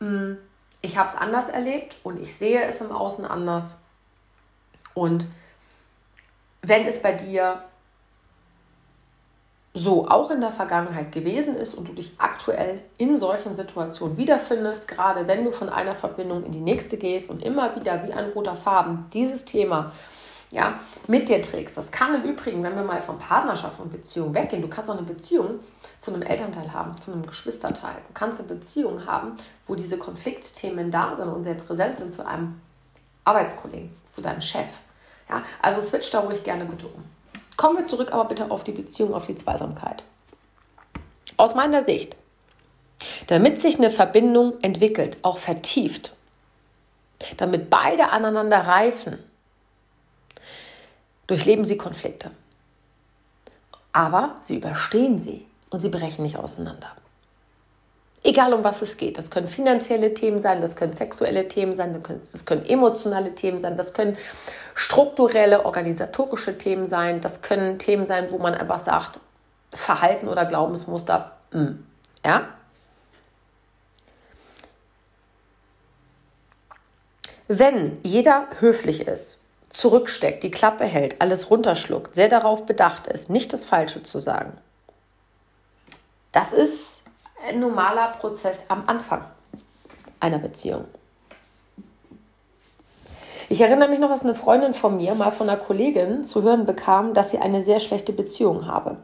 Hm, 0.00 0.38
ich 0.82 0.98
habe 0.98 1.08
es 1.08 1.16
anders 1.16 1.48
erlebt 1.48 1.96
und 2.02 2.20
ich 2.20 2.36
sehe 2.36 2.62
es 2.64 2.80
im 2.80 2.90
Außen 2.90 3.24
anders. 3.24 3.78
Und 4.94 5.26
wenn 6.62 6.84
es 6.86 7.00
bei 7.00 7.12
dir 7.12 7.62
so 9.72 10.08
auch 10.08 10.30
in 10.30 10.40
der 10.40 10.52
Vergangenheit 10.52 11.12
gewesen 11.12 11.54
ist 11.54 11.74
und 11.74 11.86
du 11.86 11.92
dich 11.92 12.14
aktuell 12.16 12.80
in 12.96 13.18
solchen 13.18 13.52
Situationen 13.52 14.16
wiederfindest, 14.16 14.88
gerade 14.88 15.28
wenn 15.28 15.44
du 15.44 15.52
von 15.52 15.68
einer 15.68 15.94
Verbindung 15.94 16.44
in 16.44 16.52
die 16.52 16.60
nächste 16.60 16.96
gehst 16.96 17.28
und 17.30 17.42
immer 17.42 17.76
wieder 17.76 18.02
wie 18.06 18.12
ein 18.12 18.30
roter 18.30 18.56
Faden 18.56 19.04
dieses 19.12 19.44
Thema 19.44 19.92
ja, 20.56 20.80
mit 21.06 21.28
dir 21.28 21.42
trägst. 21.42 21.76
Das 21.76 21.92
kann 21.92 22.14
im 22.14 22.22
Übrigen, 22.22 22.62
wenn 22.62 22.74
wir 22.74 22.82
mal 22.82 23.02
von 23.02 23.18
Partnerschaft 23.18 23.78
und 23.78 23.92
Beziehung 23.92 24.32
weggehen, 24.32 24.62
du 24.62 24.68
kannst 24.68 24.90
auch 24.90 24.96
eine 24.96 25.06
Beziehung 25.06 25.60
zu 25.98 26.12
einem 26.12 26.22
Elternteil 26.22 26.72
haben, 26.72 26.96
zu 26.96 27.12
einem 27.12 27.26
Geschwisterteil. 27.26 27.96
Du 28.08 28.14
kannst 28.14 28.40
eine 28.40 28.48
Beziehung 28.48 29.04
haben, 29.04 29.36
wo 29.66 29.74
diese 29.74 29.98
Konfliktthemen 29.98 30.90
da 30.90 31.14
sind 31.14 31.28
und 31.28 31.42
sehr 31.42 31.54
präsent 31.54 31.98
sind 31.98 32.10
zu 32.10 32.26
einem 32.26 32.58
Arbeitskollegen, 33.24 33.94
zu 34.08 34.22
deinem 34.22 34.40
Chef. 34.40 34.66
Ja, 35.28 35.42
also 35.60 35.82
switch 35.82 36.10
da 36.10 36.20
ruhig 36.20 36.42
gerne 36.42 36.64
bitte 36.64 36.86
um. 36.86 37.04
Kommen 37.58 37.76
wir 37.76 37.84
zurück 37.84 38.12
aber 38.12 38.24
bitte 38.24 38.50
auf 38.50 38.64
die 38.64 38.72
Beziehung, 38.72 39.12
auf 39.12 39.26
die 39.26 39.36
Zweisamkeit. 39.36 40.04
Aus 41.36 41.54
meiner 41.54 41.82
Sicht, 41.82 42.16
Damit 43.26 43.60
sich 43.60 43.76
eine 43.76 43.90
Verbindung 43.90 44.54
entwickelt, 44.62 45.18
auch 45.20 45.36
vertieft, 45.36 46.14
damit 47.36 47.68
beide 47.68 48.08
aneinander 48.08 48.60
reifen, 48.60 49.18
durchleben 51.26 51.64
sie 51.64 51.76
Konflikte. 51.76 52.30
Aber 53.92 54.36
sie 54.40 54.56
überstehen 54.56 55.18
sie 55.18 55.46
und 55.70 55.80
sie 55.80 55.88
brechen 55.88 56.22
nicht 56.22 56.36
auseinander. 56.36 56.92
Egal 58.22 58.52
um 58.54 58.64
was 58.64 58.82
es 58.82 58.96
geht. 58.96 59.18
Das 59.18 59.30
können 59.30 59.46
finanzielle 59.46 60.12
Themen 60.12 60.42
sein, 60.42 60.60
das 60.60 60.74
können 60.74 60.92
sexuelle 60.92 61.46
Themen 61.46 61.76
sein, 61.76 62.02
das 62.02 62.44
können 62.44 62.66
emotionale 62.66 63.34
Themen 63.34 63.60
sein, 63.60 63.76
das 63.76 63.94
können 63.94 64.18
strukturelle, 64.74 65.64
organisatorische 65.64 66.58
Themen 66.58 66.88
sein, 66.88 67.20
das 67.20 67.40
können 67.40 67.78
Themen 67.78 68.04
sein, 68.04 68.30
wo 68.30 68.38
man 68.38 68.54
einfach 68.54 68.80
sagt, 68.80 69.20
Verhalten 69.72 70.28
oder 70.28 70.44
Glaubensmuster, 70.44 71.32
mh, 71.52 71.60
hm, 71.60 71.86
ja. 72.24 72.48
Wenn 77.48 77.98
jeder 78.02 78.48
höflich 78.58 79.06
ist, 79.06 79.45
zurücksteckt, 79.68 80.42
die 80.42 80.50
Klappe 80.50 80.84
hält, 80.84 81.20
alles 81.20 81.50
runterschluckt, 81.50 82.14
sehr 82.14 82.28
darauf 82.28 82.66
bedacht 82.66 83.06
ist, 83.06 83.30
nicht 83.30 83.52
das 83.52 83.64
Falsche 83.64 84.02
zu 84.02 84.20
sagen, 84.20 84.56
das 86.32 86.52
ist 86.52 87.02
ein 87.48 87.60
normaler 87.60 88.08
Prozess 88.08 88.64
am 88.68 88.84
Anfang 88.86 89.24
einer 90.20 90.38
Beziehung. 90.38 90.84
Ich 93.48 93.60
erinnere 93.60 93.88
mich 93.88 94.00
noch, 94.00 94.08
dass 94.08 94.22
eine 94.22 94.34
Freundin 94.34 94.74
von 94.74 94.96
mir 94.96 95.14
mal 95.14 95.30
von 95.30 95.48
einer 95.48 95.58
Kollegin 95.58 96.24
zu 96.24 96.42
hören 96.42 96.66
bekam, 96.66 97.14
dass 97.14 97.30
sie 97.30 97.38
eine 97.38 97.62
sehr 97.62 97.80
schlechte 97.80 98.12
Beziehung 98.12 98.66
habe. 98.66 98.96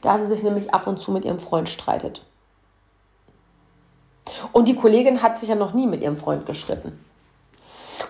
Da 0.00 0.16
sie 0.16 0.26
sich 0.26 0.42
nämlich 0.42 0.72
ab 0.72 0.86
und 0.86 0.98
zu 0.98 1.10
mit 1.10 1.24
ihrem 1.24 1.40
Freund 1.40 1.68
streitet. 1.68 2.24
Und 4.52 4.68
die 4.68 4.76
Kollegin 4.76 5.22
hat 5.22 5.36
sich 5.36 5.48
ja 5.48 5.54
noch 5.54 5.74
nie 5.74 5.86
mit 5.86 6.02
ihrem 6.02 6.16
Freund 6.16 6.46
gestritten. 6.46 7.04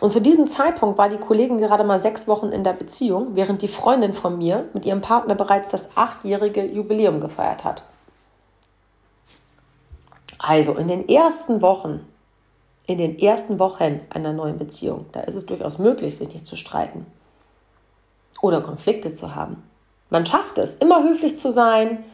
Und 0.00 0.11
zu 0.11 0.21
diesem 0.21 0.47
Zeitpunkt 0.47 0.97
war 0.97 1.09
die 1.09 1.19
Kollegin 1.19 1.59
gerade 1.59 1.83
mal 1.83 1.99
sechs 1.99 2.28
Wochen 2.28 2.49
in 2.49 2.62
der 2.62 2.73
Beziehung, 2.73 3.35
während 3.35 3.62
die 3.62 3.69
Freundin 3.69 4.12
von 4.12 4.38
mir 4.38 4.69
mit 4.73 4.85
ihrem 4.85 5.00
Partner 5.00 5.35
bereits 5.35 5.71
das 5.71 5.97
achtjährige 5.97 6.64
Jubiläum 6.64 7.21
gefeiert 7.21 7.64
hat. 7.64 7.83
Also 10.38 10.75
in 10.75 10.87
den 10.87 11.09
ersten 11.09 11.62
Wochen, 11.62 12.07
in 12.87 12.99
den 12.99 13.19
ersten 13.19 13.59
Wochen 13.59 14.00
einer 14.11 14.33
neuen 14.33 14.59
Beziehung, 14.59 15.07
da 15.12 15.21
ist 15.21 15.35
es 15.35 15.47
durchaus 15.47 15.78
möglich, 15.78 16.17
sich 16.17 16.28
nicht 16.28 16.47
zu 16.47 16.57
streiten 16.57 17.07
oder 18.40 18.61
Konflikte 18.61 19.12
zu 19.14 19.35
haben. 19.35 19.62
Man 20.11 20.25
schafft 20.25 20.59
es, 20.59 20.76
immer 20.76 21.02
höflich 21.02 21.37
zu 21.37 21.50
sein, 21.50 22.05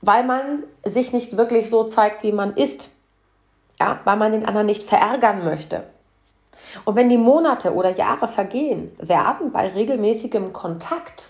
weil 0.00 0.24
man 0.24 0.62
sich 0.84 1.12
nicht 1.12 1.36
wirklich 1.36 1.68
so 1.68 1.84
zeigt, 1.84 2.22
wie 2.22 2.32
man 2.32 2.54
ist. 2.54 2.88
Ja, 3.78 4.00
weil 4.04 4.16
man 4.16 4.32
den 4.32 4.46
anderen 4.46 4.66
nicht 4.66 4.84
verärgern 4.84 5.44
möchte. 5.44 5.84
Und 6.84 6.96
wenn 6.96 7.08
die 7.08 7.18
Monate 7.18 7.74
oder 7.74 7.90
Jahre 7.90 8.28
vergehen, 8.28 8.94
werden 8.98 9.52
bei 9.52 9.68
regelmäßigem 9.68 10.52
Kontakt, 10.52 11.28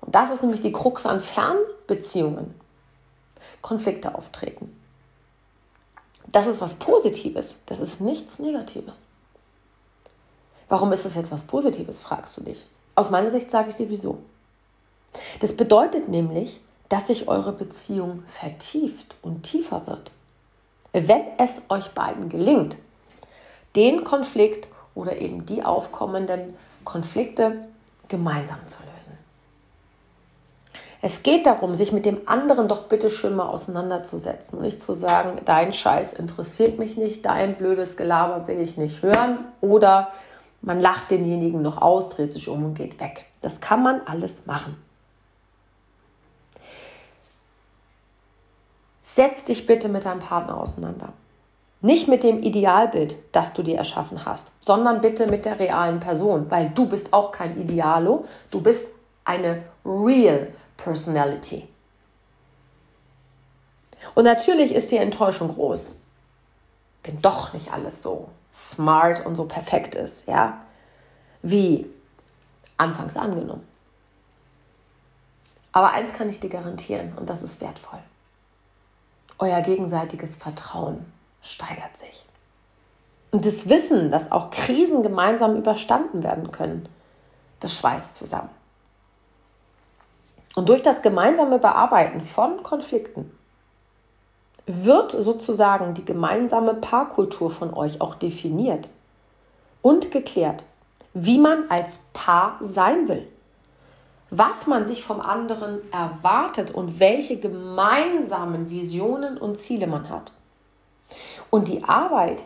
und 0.00 0.14
das 0.14 0.30
ist 0.30 0.42
nämlich 0.42 0.60
die 0.60 0.72
Krux 0.72 1.06
an 1.06 1.20
Fernbeziehungen, 1.20 2.54
Konflikte 3.60 4.14
auftreten. 4.14 4.76
Das 6.28 6.46
ist 6.46 6.60
was 6.60 6.74
Positives, 6.74 7.58
das 7.66 7.80
ist 7.80 8.00
nichts 8.00 8.38
Negatives. 8.38 9.06
Warum 10.68 10.92
ist 10.92 11.04
das 11.04 11.14
jetzt 11.14 11.30
was 11.30 11.42
Positives, 11.42 12.00
fragst 12.00 12.36
du 12.36 12.40
dich. 12.40 12.66
Aus 12.94 13.10
meiner 13.10 13.30
Sicht 13.30 13.50
sage 13.50 13.68
ich 13.68 13.74
dir 13.74 13.90
wieso. 13.90 14.22
Das 15.40 15.54
bedeutet 15.54 16.08
nämlich, 16.08 16.60
dass 16.88 17.08
sich 17.08 17.28
eure 17.28 17.52
Beziehung 17.52 18.22
vertieft 18.26 19.14
und 19.22 19.42
tiefer 19.42 19.86
wird. 19.86 20.10
Wenn 20.92 21.22
es 21.38 21.62
euch 21.68 21.90
beiden 21.92 22.28
gelingt, 22.28 22.76
den 23.76 24.04
Konflikt 24.04 24.68
oder 24.94 25.16
eben 25.18 25.46
die 25.46 25.64
aufkommenden 25.64 26.54
Konflikte 26.84 27.68
gemeinsam 28.08 28.58
zu 28.66 28.78
lösen. 28.94 29.16
Es 31.04 31.24
geht 31.24 31.46
darum, 31.46 31.74
sich 31.74 31.90
mit 31.92 32.04
dem 32.04 32.28
anderen 32.28 32.68
doch 32.68 32.84
bitte 32.84 33.10
schön 33.10 33.34
mal 33.34 33.48
auseinanderzusetzen 33.48 34.58
und 34.58 34.64
nicht 34.64 34.80
zu 34.80 34.94
sagen, 34.94 35.40
dein 35.44 35.72
Scheiß 35.72 36.12
interessiert 36.12 36.78
mich 36.78 36.96
nicht, 36.96 37.26
dein 37.26 37.56
blödes 37.56 37.96
Gelaber 37.96 38.46
will 38.46 38.60
ich 38.60 38.76
nicht 38.76 39.02
hören 39.02 39.38
oder 39.60 40.12
man 40.60 40.80
lacht 40.80 41.10
denjenigen 41.10 41.60
noch 41.60 41.82
aus, 41.82 42.08
dreht 42.08 42.32
sich 42.32 42.48
um 42.48 42.64
und 42.64 42.74
geht 42.74 43.00
weg. 43.00 43.24
Das 43.40 43.60
kann 43.60 43.82
man 43.82 44.02
alles 44.06 44.46
machen. 44.46 44.76
Setz 49.02 49.44
dich 49.44 49.66
bitte 49.66 49.88
mit 49.88 50.04
deinem 50.04 50.20
Partner 50.20 50.56
auseinander. 50.56 51.12
Nicht 51.80 52.06
mit 52.06 52.22
dem 52.22 52.40
Idealbild, 52.42 53.16
das 53.32 53.52
du 53.52 53.64
dir 53.64 53.76
erschaffen 53.76 54.24
hast, 54.24 54.52
sondern 54.60 55.00
bitte 55.00 55.26
mit 55.26 55.44
der 55.44 55.58
realen 55.58 55.98
Person, 55.98 56.48
weil 56.48 56.70
du 56.70 56.86
bist 56.86 57.12
auch 57.12 57.32
kein 57.32 57.60
Idealo, 57.60 58.24
du 58.52 58.60
bist 58.60 58.86
eine 59.24 59.64
real 59.84 60.52
Personality. 60.76 61.66
Und 64.14 64.24
natürlich 64.24 64.72
ist 64.72 64.92
die 64.92 64.96
Enttäuschung 64.96 65.48
groß. 65.48 65.96
Wenn 67.02 67.20
doch 67.20 67.52
nicht 67.52 67.72
alles 67.72 68.02
so 68.02 68.28
smart 68.52 69.26
und 69.26 69.34
so 69.34 69.46
perfekt 69.46 69.96
ist, 69.96 70.28
ja, 70.28 70.58
wie 71.42 71.86
anfangs 72.76 73.16
angenommen. 73.16 73.66
Aber 75.72 75.90
eins 75.92 76.12
kann 76.12 76.28
ich 76.28 76.38
dir 76.38 76.50
garantieren 76.50 77.14
und 77.16 77.28
das 77.28 77.42
ist 77.42 77.60
wertvoll. 77.60 77.98
Euer 79.38 79.60
gegenseitiges 79.62 80.36
Vertrauen 80.36 81.04
steigert 81.40 81.96
sich. 81.96 82.24
Und 83.32 83.46
das 83.46 83.68
Wissen, 83.68 84.10
dass 84.10 84.30
auch 84.30 84.50
Krisen 84.50 85.02
gemeinsam 85.02 85.56
überstanden 85.56 86.22
werden 86.22 86.52
können, 86.52 86.88
das 87.60 87.74
schweißt 87.76 88.16
zusammen. 88.16 88.50
Und 90.54 90.68
durch 90.68 90.82
das 90.82 91.00
gemeinsame 91.00 91.58
Bearbeiten 91.58 92.20
von 92.20 92.62
Konflikten 92.62 93.30
wird 94.66 95.12
sozusagen 95.18 95.94
die 95.94 96.04
gemeinsame 96.04 96.74
Paarkultur 96.74 97.50
von 97.50 97.72
euch 97.72 98.00
auch 98.00 98.14
definiert 98.14 98.88
und 99.80 100.10
geklärt, 100.10 100.64
wie 101.14 101.38
man 101.38 101.70
als 101.70 102.02
Paar 102.12 102.58
sein 102.60 103.08
will, 103.08 103.26
was 104.34 104.66
man 104.66 104.86
sich 104.86 105.04
vom 105.04 105.20
anderen 105.20 105.92
erwartet 105.92 106.70
und 106.70 106.98
welche 106.98 107.38
gemeinsamen 107.38 108.70
Visionen 108.70 109.36
und 109.36 109.58
Ziele 109.58 109.86
man 109.86 110.08
hat. 110.08 110.32
Und 111.50 111.68
die 111.68 111.84
Arbeit, 111.84 112.42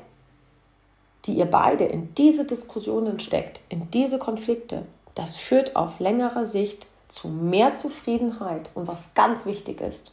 die 1.25 1.35
ihr 1.35 1.47
beide 1.47 1.85
in 1.85 2.13
diese 2.15 2.45
Diskussionen 2.45 3.21
steckt, 3.21 3.61
in 3.69 3.89
diese 3.93 4.19
Konflikte, 4.19 4.83
das 5.15 5.37
führt 5.37 5.77
auf 5.77 6.01
längere 6.01 6.45
Sicht 6.45 6.89
zu 7.07 7.29
mehr 7.29 7.77
Zufriedenheit 7.77 8.69
und 8.75 8.89
was 8.89 9.15
ganz 9.15 9.47
wichtig 9.47 9.81
ist, 9.81 10.13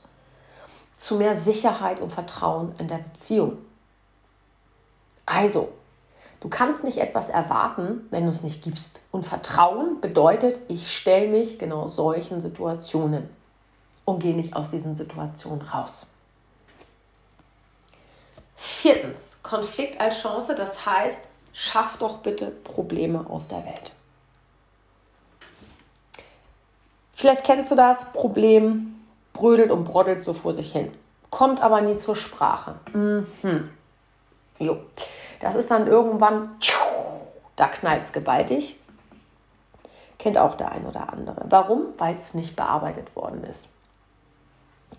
zu 0.98 1.16
mehr 1.16 1.36
Sicherheit 1.36 2.00
und 2.02 2.14
Vertrauen 2.14 2.76
in 2.78 2.88
der 2.88 3.00
Beziehung. 3.00 3.58
Also, 5.26 5.70
du 6.44 6.50
kannst 6.50 6.84
nicht 6.84 6.98
etwas 6.98 7.30
erwarten, 7.30 8.06
wenn 8.12 8.26
du 8.26 8.30
es 8.30 8.44
nicht 8.44 8.64
gibst. 8.64 9.00
Und 9.12 9.26
Vertrauen 9.26 10.02
bedeutet, 10.02 10.60
ich 10.68 10.92
stelle 10.92 11.30
mich 11.30 11.58
genau 11.58 11.88
solchen 11.88 12.42
Situationen 12.42 13.30
und 14.04 14.20
gehe 14.20 14.36
nicht 14.36 14.54
aus 14.54 14.70
diesen 14.70 14.94
Situationen 14.94 15.62
raus. 15.62 16.08
Viertens, 18.58 19.40
Konflikt 19.42 20.02
als 20.02 20.22
Chance, 20.22 20.54
das 20.54 20.86
heißt, 20.86 21.30
schaff 21.54 21.96
doch 21.98 22.18
bitte 22.18 22.48
Probleme 22.48 23.26
aus 23.30 23.48
der 23.48 23.64
Welt. 23.66 23.92
Vielleicht 27.14 27.46
kennst 27.46 27.72
du 27.72 27.76
das 27.76 28.04
Problem, 28.12 28.96
brödelt 29.32 29.72
und 29.72 29.86
broddelt 29.86 30.26
so 30.26 30.34
vor 30.34 30.52
sich 30.52 30.74
hin, 30.74 30.92
kommt 31.30 31.62
aber 31.62 31.80
nie 31.80 31.96
zur 31.96 32.18
Sprache. 32.18 32.76
Mhm. 32.92 33.28
Jo. 34.60 34.78
Das 35.40 35.56
ist 35.56 35.70
dann 35.70 35.88
irgendwann, 35.88 36.56
da 37.56 37.68
knallt 37.68 38.04
es 38.04 38.14
gewaltig. 38.14 38.80
Kennt 40.20 40.38
auch 40.38 40.56
der 40.56 40.72
ein 40.72 40.86
oder 40.86 41.12
andere. 41.12 41.46
Warum? 41.50 41.88
Weil 41.98 42.16
es 42.16 42.34
nicht 42.34 42.56
bearbeitet 42.56 43.16
worden 43.16 43.44
ist. 43.44 43.74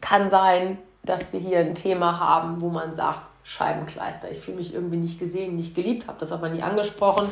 Kann 0.00 0.28
sein, 0.28 0.78
dass 1.02 1.32
wir 1.32 1.40
hier 1.40 1.60
ein 1.60 1.74
Thema 1.74 2.18
haben, 2.18 2.60
wo 2.60 2.68
man 2.68 2.94
sagt, 2.94 3.20
Scheibenkleister. 3.44 4.30
Ich 4.30 4.40
fühle 4.40 4.56
mich 4.56 4.74
irgendwie 4.74 4.96
nicht 4.96 5.18
gesehen, 5.18 5.56
nicht 5.56 5.74
geliebt, 5.74 6.08
habe 6.08 6.18
das 6.18 6.32
aber 6.32 6.48
nie 6.48 6.62
angesprochen, 6.62 7.28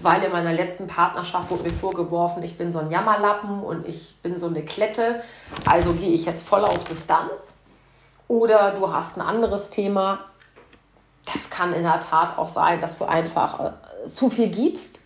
weil 0.00 0.22
in 0.22 0.30
meiner 0.30 0.52
letzten 0.52 0.86
Partnerschaft 0.86 1.50
wurde 1.50 1.64
mir 1.64 1.70
vorgeworfen, 1.70 2.42
ich 2.42 2.58
bin 2.58 2.72
so 2.72 2.78
ein 2.78 2.90
Jammerlappen 2.90 3.62
und 3.62 3.88
ich 3.88 4.14
bin 4.22 4.38
so 4.38 4.46
eine 4.46 4.62
Klette. 4.62 5.22
Also 5.64 5.94
gehe 5.94 6.10
ich 6.10 6.26
jetzt 6.26 6.46
voll 6.46 6.62
auf 6.62 6.84
Distanz. 6.84 7.54
Oder 8.28 8.72
du 8.72 8.92
hast 8.92 9.16
ein 9.16 9.22
anderes 9.22 9.70
Thema. 9.70 10.26
Das 11.32 11.50
kann 11.50 11.72
in 11.72 11.82
der 11.82 12.00
Tat 12.00 12.38
auch 12.38 12.48
sein, 12.48 12.80
dass 12.80 12.98
du 12.98 13.04
einfach 13.04 13.60
äh, 13.60 14.10
zu 14.10 14.30
viel 14.30 14.48
gibst 14.48 15.00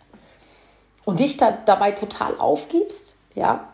und 1.04 1.18
dich 1.20 1.36
da, 1.36 1.50
dabei 1.50 1.92
total 1.92 2.38
aufgibst. 2.38 3.16
Ja, 3.34 3.68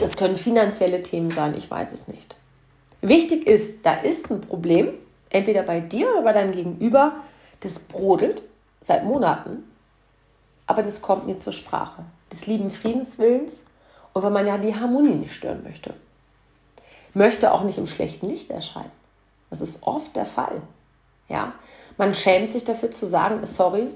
Das 0.00 0.16
können 0.16 0.36
finanzielle 0.36 1.02
Themen 1.02 1.30
sein, 1.30 1.56
ich 1.56 1.70
weiß 1.70 1.92
es 1.92 2.08
nicht. 2.08 2.36
Wichtig 3.00 3.46
ist, 3.46 3.84
da 3.84 3.94
ist 3.94 4.30
ein 4.30 4.40
Problem, 4.40 4.92
entweder 5.30 5.62
bei 5.62 5.80
dir 5.80 6.10
oder 6.12 6.22
bei 6.22 6.32
deinem 6.32 6.52
Gegenüber, 6.52 7.16
das 7.60 7.78
brodelt 7.78 8.42
seit 8.80 9.04
Monaten, 9.04 9.64
aber 10.66 10.82
das 10.82 11.02
kommt 11.02 11.26
nie 11.26 11.36
zur 11.36 11.52
Sprache. 11.52 12.04
Des 12.32 12.46
lieben 12.46 12.70
Friedenswillens 12.70 13.64
und 14.12 14.22
weil 14.22 14.30
man 14.30 14.46
ja 14.46 14.58
die 14.58 14.74
Harmonie 14.74 15.14
nicht 15.14 15.32
stören 15.34 15.62
möchte. 15.64 15.94
Möchte 17.14 17.52
auch 17.52 17.62
nicht 17.62 17.78
im 17.78 17.86
schlechten 17.86 18.28
Licht 18.28 18.50
erscheinen. 18.50 18.92
Das 19.50 19.60
ist 19.60 19.82
oft 19.82 20.14
der 20.14 20.26
Fall. 20.26 20.60
Ja? 21.28 21.52
Man 21.96 22.14
schämt 22.14 22.52
sich 22.52 22.64
dafür 22.64 22.90
zu 22.90 23.06
sagen, 23.06 23.44
sorry, 23.44 23.88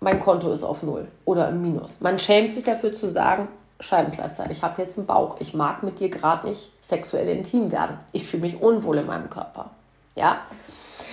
mein 0.00 0.20
Konto 0.20 0.50
ist 0.50 0.62
auf 0.62 0.82
Null 0.82 1.08
oder 1.24 1.48
im 1.48 1.62
Minus. 1.62 2.00
Man 2.00 2.18
schämt 2.18 2.52
sich 2.52 2.64
dafür 2.64 2.92
zu 2.92 3.08
sagen, 3.08 3.48
Scheibenkleister, 3.80 4.50
ich 4.50 4.62
habe 4.62 4.82
jetzt 4.82 4.98
einen 4.98 5.06
Bauch, 5.06 5.36
ich 5.38 5.54
mag 5.54 5.82
mit 5.82 6.00
dir 6.00 6.08
gerade 6.08 6.48
nicht 6.48 6.72
sexuell 6.80 7.28
intim 7.28 7.70
werden, 7.70 7.98
ich 8.12 8.26
fühle 8.26 8.42
mich 8.42 8.60
unwohl 8.60 8.98
in 8.98 9.06
meinem 9.06 9.30
Körper, 9.30 9.70
ja, 10.16 10.40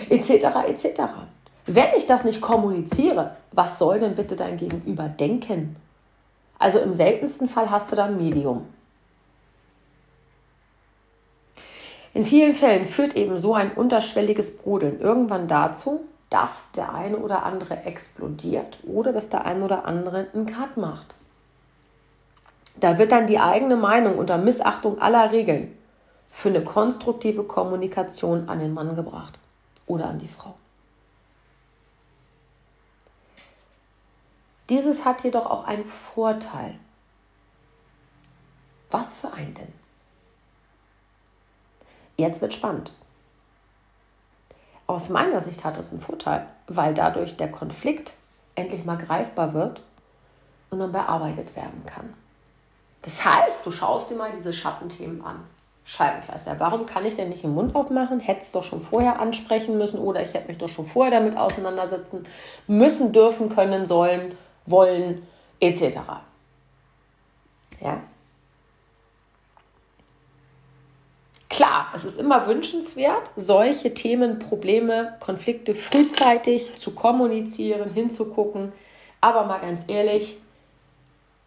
etc., 0.09 0.45
etc. 0.67 1.01
Wenn 1.67 1.89
ich 1.95 2.05
das 2.05 2.23
nicht 2.23 2.41
kommuniziere, 2.41 3.35
was 3.51 3.79
soll 3.79 3.99
denn 3.99 4.15
bitte 4.15 4.35
dein 4.35 4.57
Gegenüber 4.57 5.07
denken? 5.07 5.75
Also 6.57 6.79
im 6.79 6.93
seltensten 6.93 7.47
Fall 7.47 7.69
hast 7.69 7.91
du 7.91 7.95
da 7.95 8.05
ein 8.05 8.17
Medium. 8.17 8.65
In 12.15 12.23
vielen 12.23 12.53
Fällen 12.53 12.85
führt 12.85 13.17
eben 13.17 13.37
so 13.37 13.55
ein 13.55 13.73
unterschwelliges 13.73 14.59
Brodeln 14.59 15.01
irgendwann 15.01 15.49
dazu, 15.49 16.05
dass 16.29 16.71
der 16.71 16.93
eine 16.93 17.17
oder 17.17 17.43
andere 17.43 17.83
explodiert 17.83 18.77
oder 18.83 19.11
dass 19.11 19.27
der 19.27 19.43
eine 19.43 19.65
oder 19.65 19.83
andere 19.83 20.27
einen 20.33 20.45
Cut 20.45 20.77
macht. 20.77 21.13
Da 22.77 22.97
wird 22.97 23.11
dann 23.11 23.27
die 23.27 23.39
eigene 23.39 23.75
Meinung 23.75 24.17
unter 24.17 24.37
Missachtung 24.37 25.01
aller 25.01 25.33
Regeln 25.33 25.77
für 26.31 26.47
eine 26.47 26.63
konstruktive 26.63 27.43
Kommunikation 27.43 28.47
an 28.47 28.59
den 28.59 28.73
Mann 28.73 28.95
gebracht 28.95 29.37
oder 29.85 30.07
an 30.07 30.19
die 30.19 30.29
Frau. 30.29 30.53
Dieses 34.69 35.03
hat 35.03 35.25
jedoch 35.25 35.47
auch 35.47 35.65
einen 35.65 35.83
Vorteil. 35.83 36.75
Was 38.89 39.11
für 39.11 39.33
einen 39.33 39.53
denn? 39.53 39.84
Jetzt 42.17 42.41
wird 42.41 42.53
spannend. 42.53 42.91
Aus 44.87 45.09
meiner 45.09 45.41
Sicht 45.41 45.63
hat 45.63 45.77
es 45.77 45.91
einen 45.91 46.01
Vorteil, 46.01 46.45
weil 46.67 46.93
dadurch 46.93 47.37
der 47.37 47.51
Konflikt 47.51 48.13
endlich 48.53 48.85
mal 48.85 48.97
greifbar 48.97 49.53
wird 49.53 49.81
und 50.69 50.79
dann 50.79 50.91
bearbeitet 50.91 51.55
werden 51.55 51.83
kann. 51.85 52.13
Das 53.01 53.23
heißt, 53.23 53.65
du 53.65 53.71
schaust 53.71 54.09
dir 54.09 54.15
mal 54.15 54.31
diese 54.31 54.53
Schattenthemen 54.53 55.23
an. 55.23 55.43
Scheibenkleister. 55.85 56.59
Warum 56.59 56.87
kann 56.87 57.05
ich 57.05 57.15
denn 57.15 57.29
nicht 57.29 57.43
den 57.43 57.53
Mund 57.53 57.75
aufmachen? 57.75 58.19
Hätte 58.19 58.41
es 58.41 58.51
doch 58.51 58.63
schon 58.63 58.81
vorher 58.81 59.19
ansprechen 59.19 59.77
müssen 59.77 59.99
oder 59.99 60.23
ich 60.23 60.33
hätte 60.33 60.47
mich 60.47 60.57
doch 60.57 60.67
schon 60.67 60.87
vorher 60.87 61.19
damit 61.19 61.37
auseinandersetzen 61.37 62.25
müssen, 62.65 63.13
dürfen, 63.13 63.49
können, 63.49 63.85
sollen, 63.85 64.35
wollen, 64.65 65.27
etc. 65.59 65.97
Ja? 67.79 67.99
Klar, 71.55 71.87
es 71.95 72.03
ist 72.03 72.19
immer 72.19 72.47
wünschenswert, 72.47 73.31
solche 73.37 73.93
Themen, 73.93 74.39
Probleme, 74.39 75.15
Konflikte 75.21 75.73
frühzeitig 75.73 76.75
zu 76.75 76.91
kommunizieren, 76.91 77.93
hinzugucken. 77.93 78.73
Aber 79.21 79.45
mal 79.45 79.59
ganz 79.59 79.85
ehrlich, 79.87 80.37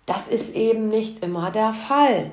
das 0.06 0.26
ist 0.26 0.54
eben 0.54 0.88
nicht 0.88 1.22
immer 1.22 1.50
der 1.50 1.74
Fall. 1.74 2.30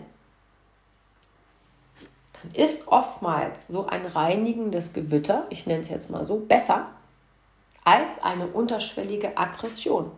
Dann 2.42 2.52
ist 2.54 2.88
oftmals 2.88 3.68
so 3.68 3.86
ein 3.88 4.06
reinigendes 4.06 4.94
Gewitter, 4.94 5.46
ich 5.50 5.68
nenne 5.68 5.82
es 5.82 5.90
jetzt 5.90 6.10
mal 6.10 6.24
so, 6.24 6.40
besser 6.40 6.88
als 7.84 8.24
eine 8.24 8.48
unterschwellige 8.48 9.38
Aggression. 9.38 10.12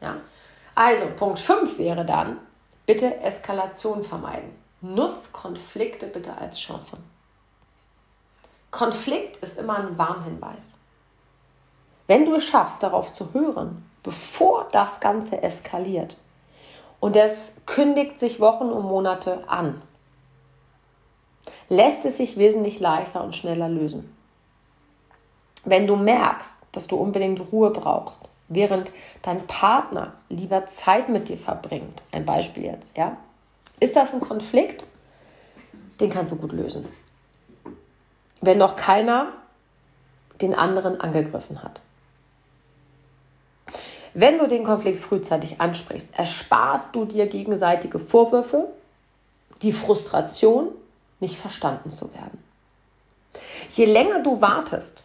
Ja? 0.00 0.22
Also 0.74 1.04
Punkt 1.18 1.38
5 1.38 1.76
wäre 1.76 2.06
dann, 2.06 2.38
bitte 2.86 3.20
Eskalation 3.20 4.02
vermeiden. 4.02 4.65
Nutz 4.94 5.32
Konflikte 5.32 6.06
bitte 6.06 6.36
als 6.36 6.58
Chance. 6.58 6.96
Konflikt 8.70 9.36
ist 9.36 9.58
immer 9.58 9.78
ein 9.78 9.98
Warnhinweis. 9.98 10.78
Wenn 12.06 12.24
du 12.24 12.36
es 12.36 12.44
schaffst, 12.44 12.82
darauf 12.82 13.12
zu 13.12 13.34
hören, 13.34 13.88
bevor 14.02 14.68
das 14.70 15.00
Ganze 15.00 15.42
eskaliert, 15.42 16.16
und 17.00 17.16
es 17.16 17.52
kündigt 17.66 18.18
sich 18.18 18.40
Wochen 18.40 18.70
und 18.70 18.84
Monate 18.84 19.48
an, 19.48 19.82
lässt 21.68 22.04
es 22.04 22.16
sich 22.16 22.36
wesentlich 22.36 22.80
leichter 22.80 23.24
und 23.24 23.34
schneller 23.34 23.68
lösen. 23.68 24.16
Wenn 25.64 25.86
du 25.86 25.96
merkst, 25.96 26.64
dass 26.72 26.86
du 26.86 26.96
unbedingt 26.96 27.52
Ruhe 27.52 27.70
brauchst, 27.70 28.20
während 28.48 28.92
dein 29.22 29.46
Partner 29.46 30.12
lieber 30.28 30.66
Zeit 30.66 31.08
mit 31.08 31.28
dir 31.28 31.38
verbringt, 31.38 32.02
ein 32.12 32.24
Beispiel 32.24 32.64
jetzt, 32.64 32.96
ja, 32.96 33.16
ist 33.80 33.96
das 33.96 34.12
ein 34.14 34.20
Konflikt? 34.20 34.84
Den 36.00 36.10
kannst 36.10 36.32
du 36.32 36.36
gut 36.36 36.52
lösen. 36.52 36.86
Wenn 38.40 38.58
noch 38.58 38.76
keiner 38.76 39.32
den 40.40 40.54
anderen 40.54 41.00
angegriffen 41.00 41.62
hat. 41.62 41.80
Wenn 44.12 44.38
du 44.38 44.48
den 44.48 44.64
Konflikt 44.64 44.98
frühzeitig 44.98 45.60
ansprichst, 45.60 46.10
ersparst 46.18 46.94
du 46.94 47.04
dir 47.04 47.26
gegenseitige 47.26 47.98
Vorwürfe, 47.98 48.68
die 49.62 49.72
Frustration, 49.72 50.68
nicht 51.20 51.36
verstanden 51.36 51.90
zu 51.90 52.12
werden. 52.14 52.42
Je 53.70 53.86
länger 53.86 54.22
du 54.22 54.40
wartest, 54.40 55.04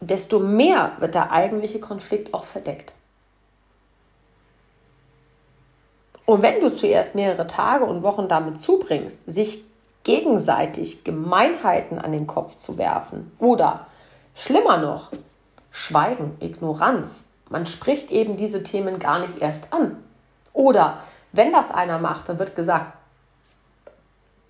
desto 0.00 0.38
mehr 0.38 0.92
wird 0.98 1.14
der 1.14 1.32
eigentliche 1.32 1.80
Konflikt 1.80 2.34
auch 2.34 2.44
verdeckt. 2.44 2.92
Und 6.28 6.42
wenn 6.42 6.60
du 6.60 6.70
zuerst 6.70 7.14
mehrere 7.14 7.46
Tage 7.46 7.86
und 7.86 8.02
Wochen 8.02 8.28
damit 8.28 8.60
zubringst, 8.60 9.30
sich 9.30 9.64
gegenseitig 10.04 11.02
Gemeinheiten 11.02 11.98
an 11.98 12.12
den 12.12 12.26
Kopf 12.26 12.56
zu 12.56 12.76
werfen 12.76 13.32
oder 13.38 13.86
schlimmer 14.34 14.76
noch, 14.76 15.10
Schweigen, 15.70 16.36
Ignoranz, 16.40 17.30
man 17.48 17.64
spricht 17.64 18.10
eben 18.10 18.36
diese 18.36 18.62
Themen 18.62 18.98
gar 18.98 19.20
nicht 19.20 19.38
erst 19.38 19.72
an. 19.72 20.04
Oder 20.52 20.98
wenn 21.32 21.50
das 21.50 21.70
einer 21.70 21.98
macht, 21.98 22.28
dann 22.28 22.38
wird 22.38 22.54
gesagt, 22.54 22.92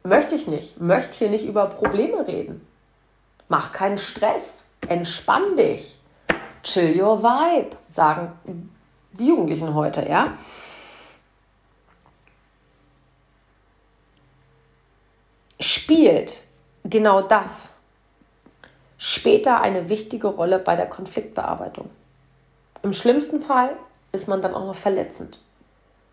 möchte 0.03 0.35
ich 0.35 0.49
nicht, 0.49 0.81
möchte 0.81 1.19
hier 1.19 1.31
nicht 1.31 1.47
über 1.47 1.67
Probleme 1.67 2.27
reden. 2.27 2.67
Mach 3.49 3.71
keinen 3.71 3.99
Stress, 3.99 4.65
entspann 4.89 5.57
dich, 5.57 5.97
chill 6.65 7.01
your 7.01 7.23
vibe, 7.23 7.77
sagen 7.87 8.33
die 9.13 9.29
Jugendlichen 9.29 9.75
heute, 9.75 10.09
ja. 10.09 10.25
Spielt 15.61 16.43
genau 16.85 17.23
das 17.23 17.71
später 18.99 19.61
eine 19.61 19.89
wichtige 19.89 20.29
Rolle 20.29 20.59
bei 20.59 20.77
der 20.77 20.87
Konfliktbearbeitung. 20.87 21.91
Im 22.83 22.93
schlimmsten 22.93 23.43
Fall 23.43 23.77
ist 24.13 24.29
man 24.29 24.43
dann 24.43 24.55
auch 24.55 24.67
noch 24.67 24.75
verletzend. 24.75 25.39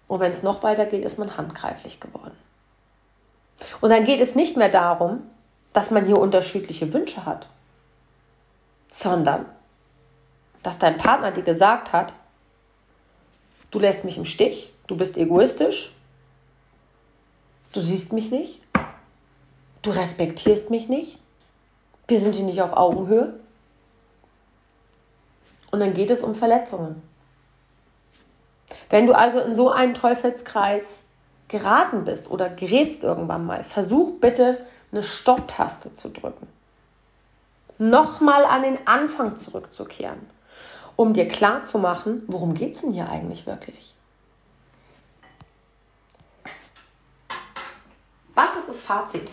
Und 0.08 0.20
wenn 0.20 0.32
es 0.32 0.44
noch 0.44 0.64
weiter 0.64 0.86
geht, 0.86 1.04
ist 1.04 1.18
man 1.18 1.38
handgreiflich 1.38 2.00
geworden. 2.00 2.36
Und 3.82 3.90
dann 3.90 4.06
geht 4.06 4.22
es 4.22 4.36
nicht 4.36 4.58
mehr 4.58 4.70
darum, 4.70 5.24
dass 5.74 5.92
man 5.92 6.06
hier 6.06 6.18
unterschiedliche 6.18 6.94
Wünsche 6.94 7.26
hat, 7.26 7.48
sondern 8.92 9.46
dass 10.64 10.80
dein 10.80 10.98
Partner 10.98 11.32
dir 11.32 11.44
gesagt 11.44 11.92
hat, 11.92 12.14
du 13.72 13.80
lässt 13.80 14.06
mich 14.06 14.18
im 14.18 14.26
Stich, 14.26 14.72
du 14.88 14.96
bist 14.96 15.18
egoistisch, 15.18 15.94
du 17.74 17.82
siehst 17.82 18.14
mich 18.14 18.32
nicht, 18.32 18.62
du 19.86 19.92
respektierst 19.92 20.70
mich 20.70 20.90
nicht, 20.90 21.20
wir 22.08 22.20
sind 22.20 22.36
hier 22.36 22.46
nicht 22.46 22.62
auf 22.62 22.74
Augenhöhe. 22.74 23.40
Und 25.72 25.80
dann 25.80 25.94
geht 25.94 26.12
es 26.12 26.22
um 26.22 26.36
Verletzungen. 26.36 27.02
Wenn 28.90 29.08
du 29.08 29.14
also 29.14 29.40
in 29.40 29.56
so 29.56 29.72
einen 29.72 29.94
Teufelskreis 29.94 31.04
geraten 31.48 32.06
bist 32.06 32.30
oder 32.30 32.50
gerätst 32.50 33.04
irgendwann 33.04 33.46
mal, 33.46 33.64
versuch 33.64 34.20
bitte 34.20 34.66
eine 34.92 35.04
Stopptaste 35.04 35.94
zu 35.94 36.10
drücken. 36.10 36.48
Nochmal 37.78 38.46
an 38.46 38.64
den 38.64 38.88
Anfang 38.88 39.36
zurückzukehren, 39.36 40.30
um 40.96 41.14
dir 41.14 41.28
klarzumachen, 41.28 42.24
worum 42.28 42.54
geht 42.54 42.76
es 42.76 42.82
denn 42.82 42.94
hier 42.94 43.10
eigentlich 43.10 43.46
wirklich? 43.46 43.94
Was 48.34 48.56
ist 48.56 48.70
das 48.70 48.82
Fazit? 48.82 49.30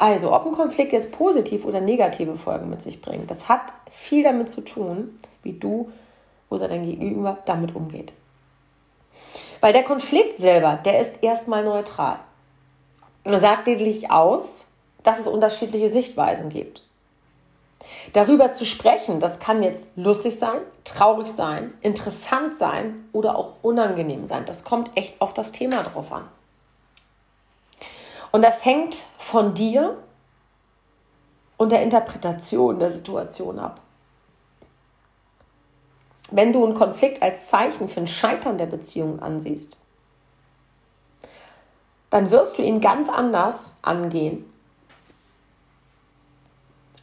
Also, 0.00 0.32
ob 0.32 0.46
ein 0.46 0.52
Konflikt 0.52 0.94
jetzt 0.94 1.12
positiv 1.12 1.66
oder 1.66 1.82
negative 1.82 2.38
Folgen 2.38 2.70
mit 2.70 2.80
sich 2.80 3.02
bringt, 3.02 3.30
das 3.30 3.50
hat 3.50 3.60
viel 3.90 4.24
damit 4.24 4.50
zu 4.50 4.62
tun, 4.62 5.20
wie 5.42 5.52
du 5.52 5.92
oder 6.48 6.68
dein 6.68 6.86
Gegenüber 6.86 7.36
damit 7.44 7.76
umgeht. 7.76 8.10
Weil 9.60 9.74
der 9.74 9.84
Konflikt 9.84 10.38
selber, 10.38 10.80
der 10.82 11.00
ist 11.00 11.22
erstmal 11.22 11.64
neutral. 11.64 12.18
Er 13.24 13.38
sagt 13.38 13.66
lediglich 13.66 14.10
aus, 14.10 14.64
dass 15.02 15.18
es 15.18 15.26
unterschiedliche 15.26 15.90
Sichtweisen 15.90 16.48
gibt. 16.48 16.82
Darüber 18.14 18.54
zu 18.54 18.64
sprechen, 18.64 19.20
das 19.20 19.38
kann 19.38 19.62
jetzt 19.62 19.98
lustig 19.98 20.38
sein, 20.38 20.60
traurig 20.84 21.28
sein, 21.28 21.74
interessant 21.82 22.56
sein 22.56 23.04
oder 23.12 23.36
auch 23.36 23.56
unangenehm 23.60 24.26
sein. 24.26 24.46
Das 24.46 24.64
kommt 24.64 24.96
echt 24.96 25.20
auf 25.20 25.34
das 25.34 25.52
Thema 25.52 25.82
drauf 25.82 26.10
an. 26.10 26.26
Und 28.32 28.42
das 28.42 28.64
hängt 28.64 29.04
von 29.18 29.54
dir 29.54 29.96
und 31.56 31.72
der 31.72 31.82
Interpretation 31.82 32.78
der 32.78 32.90
Situation 32.90 33.58
ab. 33.58 33.80
Wenn 36.30 36.52
du 36.52 36.64
einen 36.64 36.74
Konflikt 36.74 37.22
als 37.22 37.48
Zeichen 37.48 37.88
für 37.88 38.00
ein 38.00 38.06
Scheitern 38.06 38.56
der 38.56 38.66
Beziehung 38.66 39.20
ansiehst, 39.20 39.76
dann 42.10 42.30
wirst 42.30 42.58
du 42.58 42.62
ihn 42.62 42.80
ganz 42.80 43.08
anders 43.08 43.78
angehen, 43.82 44.44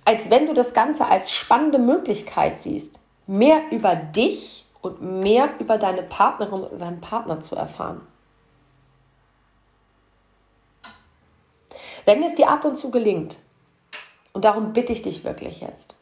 als 0.06 0.30
wenn 0.30 0.48
du 0.48 0.54
das 0.54 0.74
Ganze 0.74 1.06
als 1.06 1.32
spannende 1.32 1.80
Möglichkeit 1.80 2.62
siehst, 2.62 3.00
mehr 3.26 3.62
über 3.72 3.96
dich 3.96 4.66
und 4.82 5.02
mehr 5.02 5.50
über 5.60 5.78
deine 5.78 6.04
Partnerin 6.04 6.64
oder 6.64 6.78
deinen 6.78 7.02
Partner 7.02 7.42
zu 7.42 7.56
erfahren. 7.56 8.02
Wenn 12.08 12.24
es 12.24 12.36
dir 12.36 12.50
ab 12.50 12.64
und 12.64 12.78
zu 12.78 12.90
gelingt, 12.90 13.36
und 14.32 14.46
darum 14.46 14.72
bitte 14.72 14.94
ich 14.94 15.02
dich 15.02 15.26
wirklich 15.26 15.60
jetzt, 15.60 15.94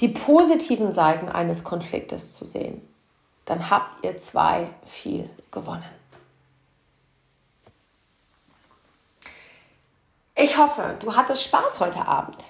die 0.00 0.08
positiven 0.08 0.90
Seiten 0.90 1.28
eines 1.28 1.62
Konfliktes 1.62 2.36
zu 2.36 2.44
sehen, 2.44 2.82
dann 3.44 3.70
habt 3.70 4.04
ihr 4.04 4.18
zwei 4.18 4.66
viel 4.86 5.30
gewonnen. 5.52 5.84
Ich 10.34 10.58
hoffe, 10.58 10.96
du 10.98 11.14
hattest 11.14 11.44
Spaß 11.44 11.78
heute 11.78 12.08
Abend. 12.08 12.42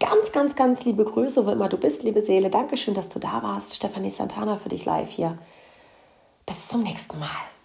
Ganz, 0.00 0.32
ganz, 0.32 0.56
ganz 0.56 0.84
liebe 0.86 1.04
Grüße, 1.04 1.44
wo 1.44 1.50
immer 1.50 1.68
du 1.68 1.76
bist, 1.76 2.02
liebe 2.02 2.22
Seele. 2.22 2.48
Dankeschön, 2.48 2.94
dass 2.94 3.10
du 3.10 3.18
da 3.18 3.42
warst. 3.42 3.74
Stefanie 3.74 4.08
Santana 4.08 4.56
für 4.56 4.70
dich 4.70 4.86
live 4.86 5.10
hier. 5.10 5.36
Bis 6.46 6.68
zum 6.68 6.82
nächsten 6.82 7.18
Mal. 7.18 7.55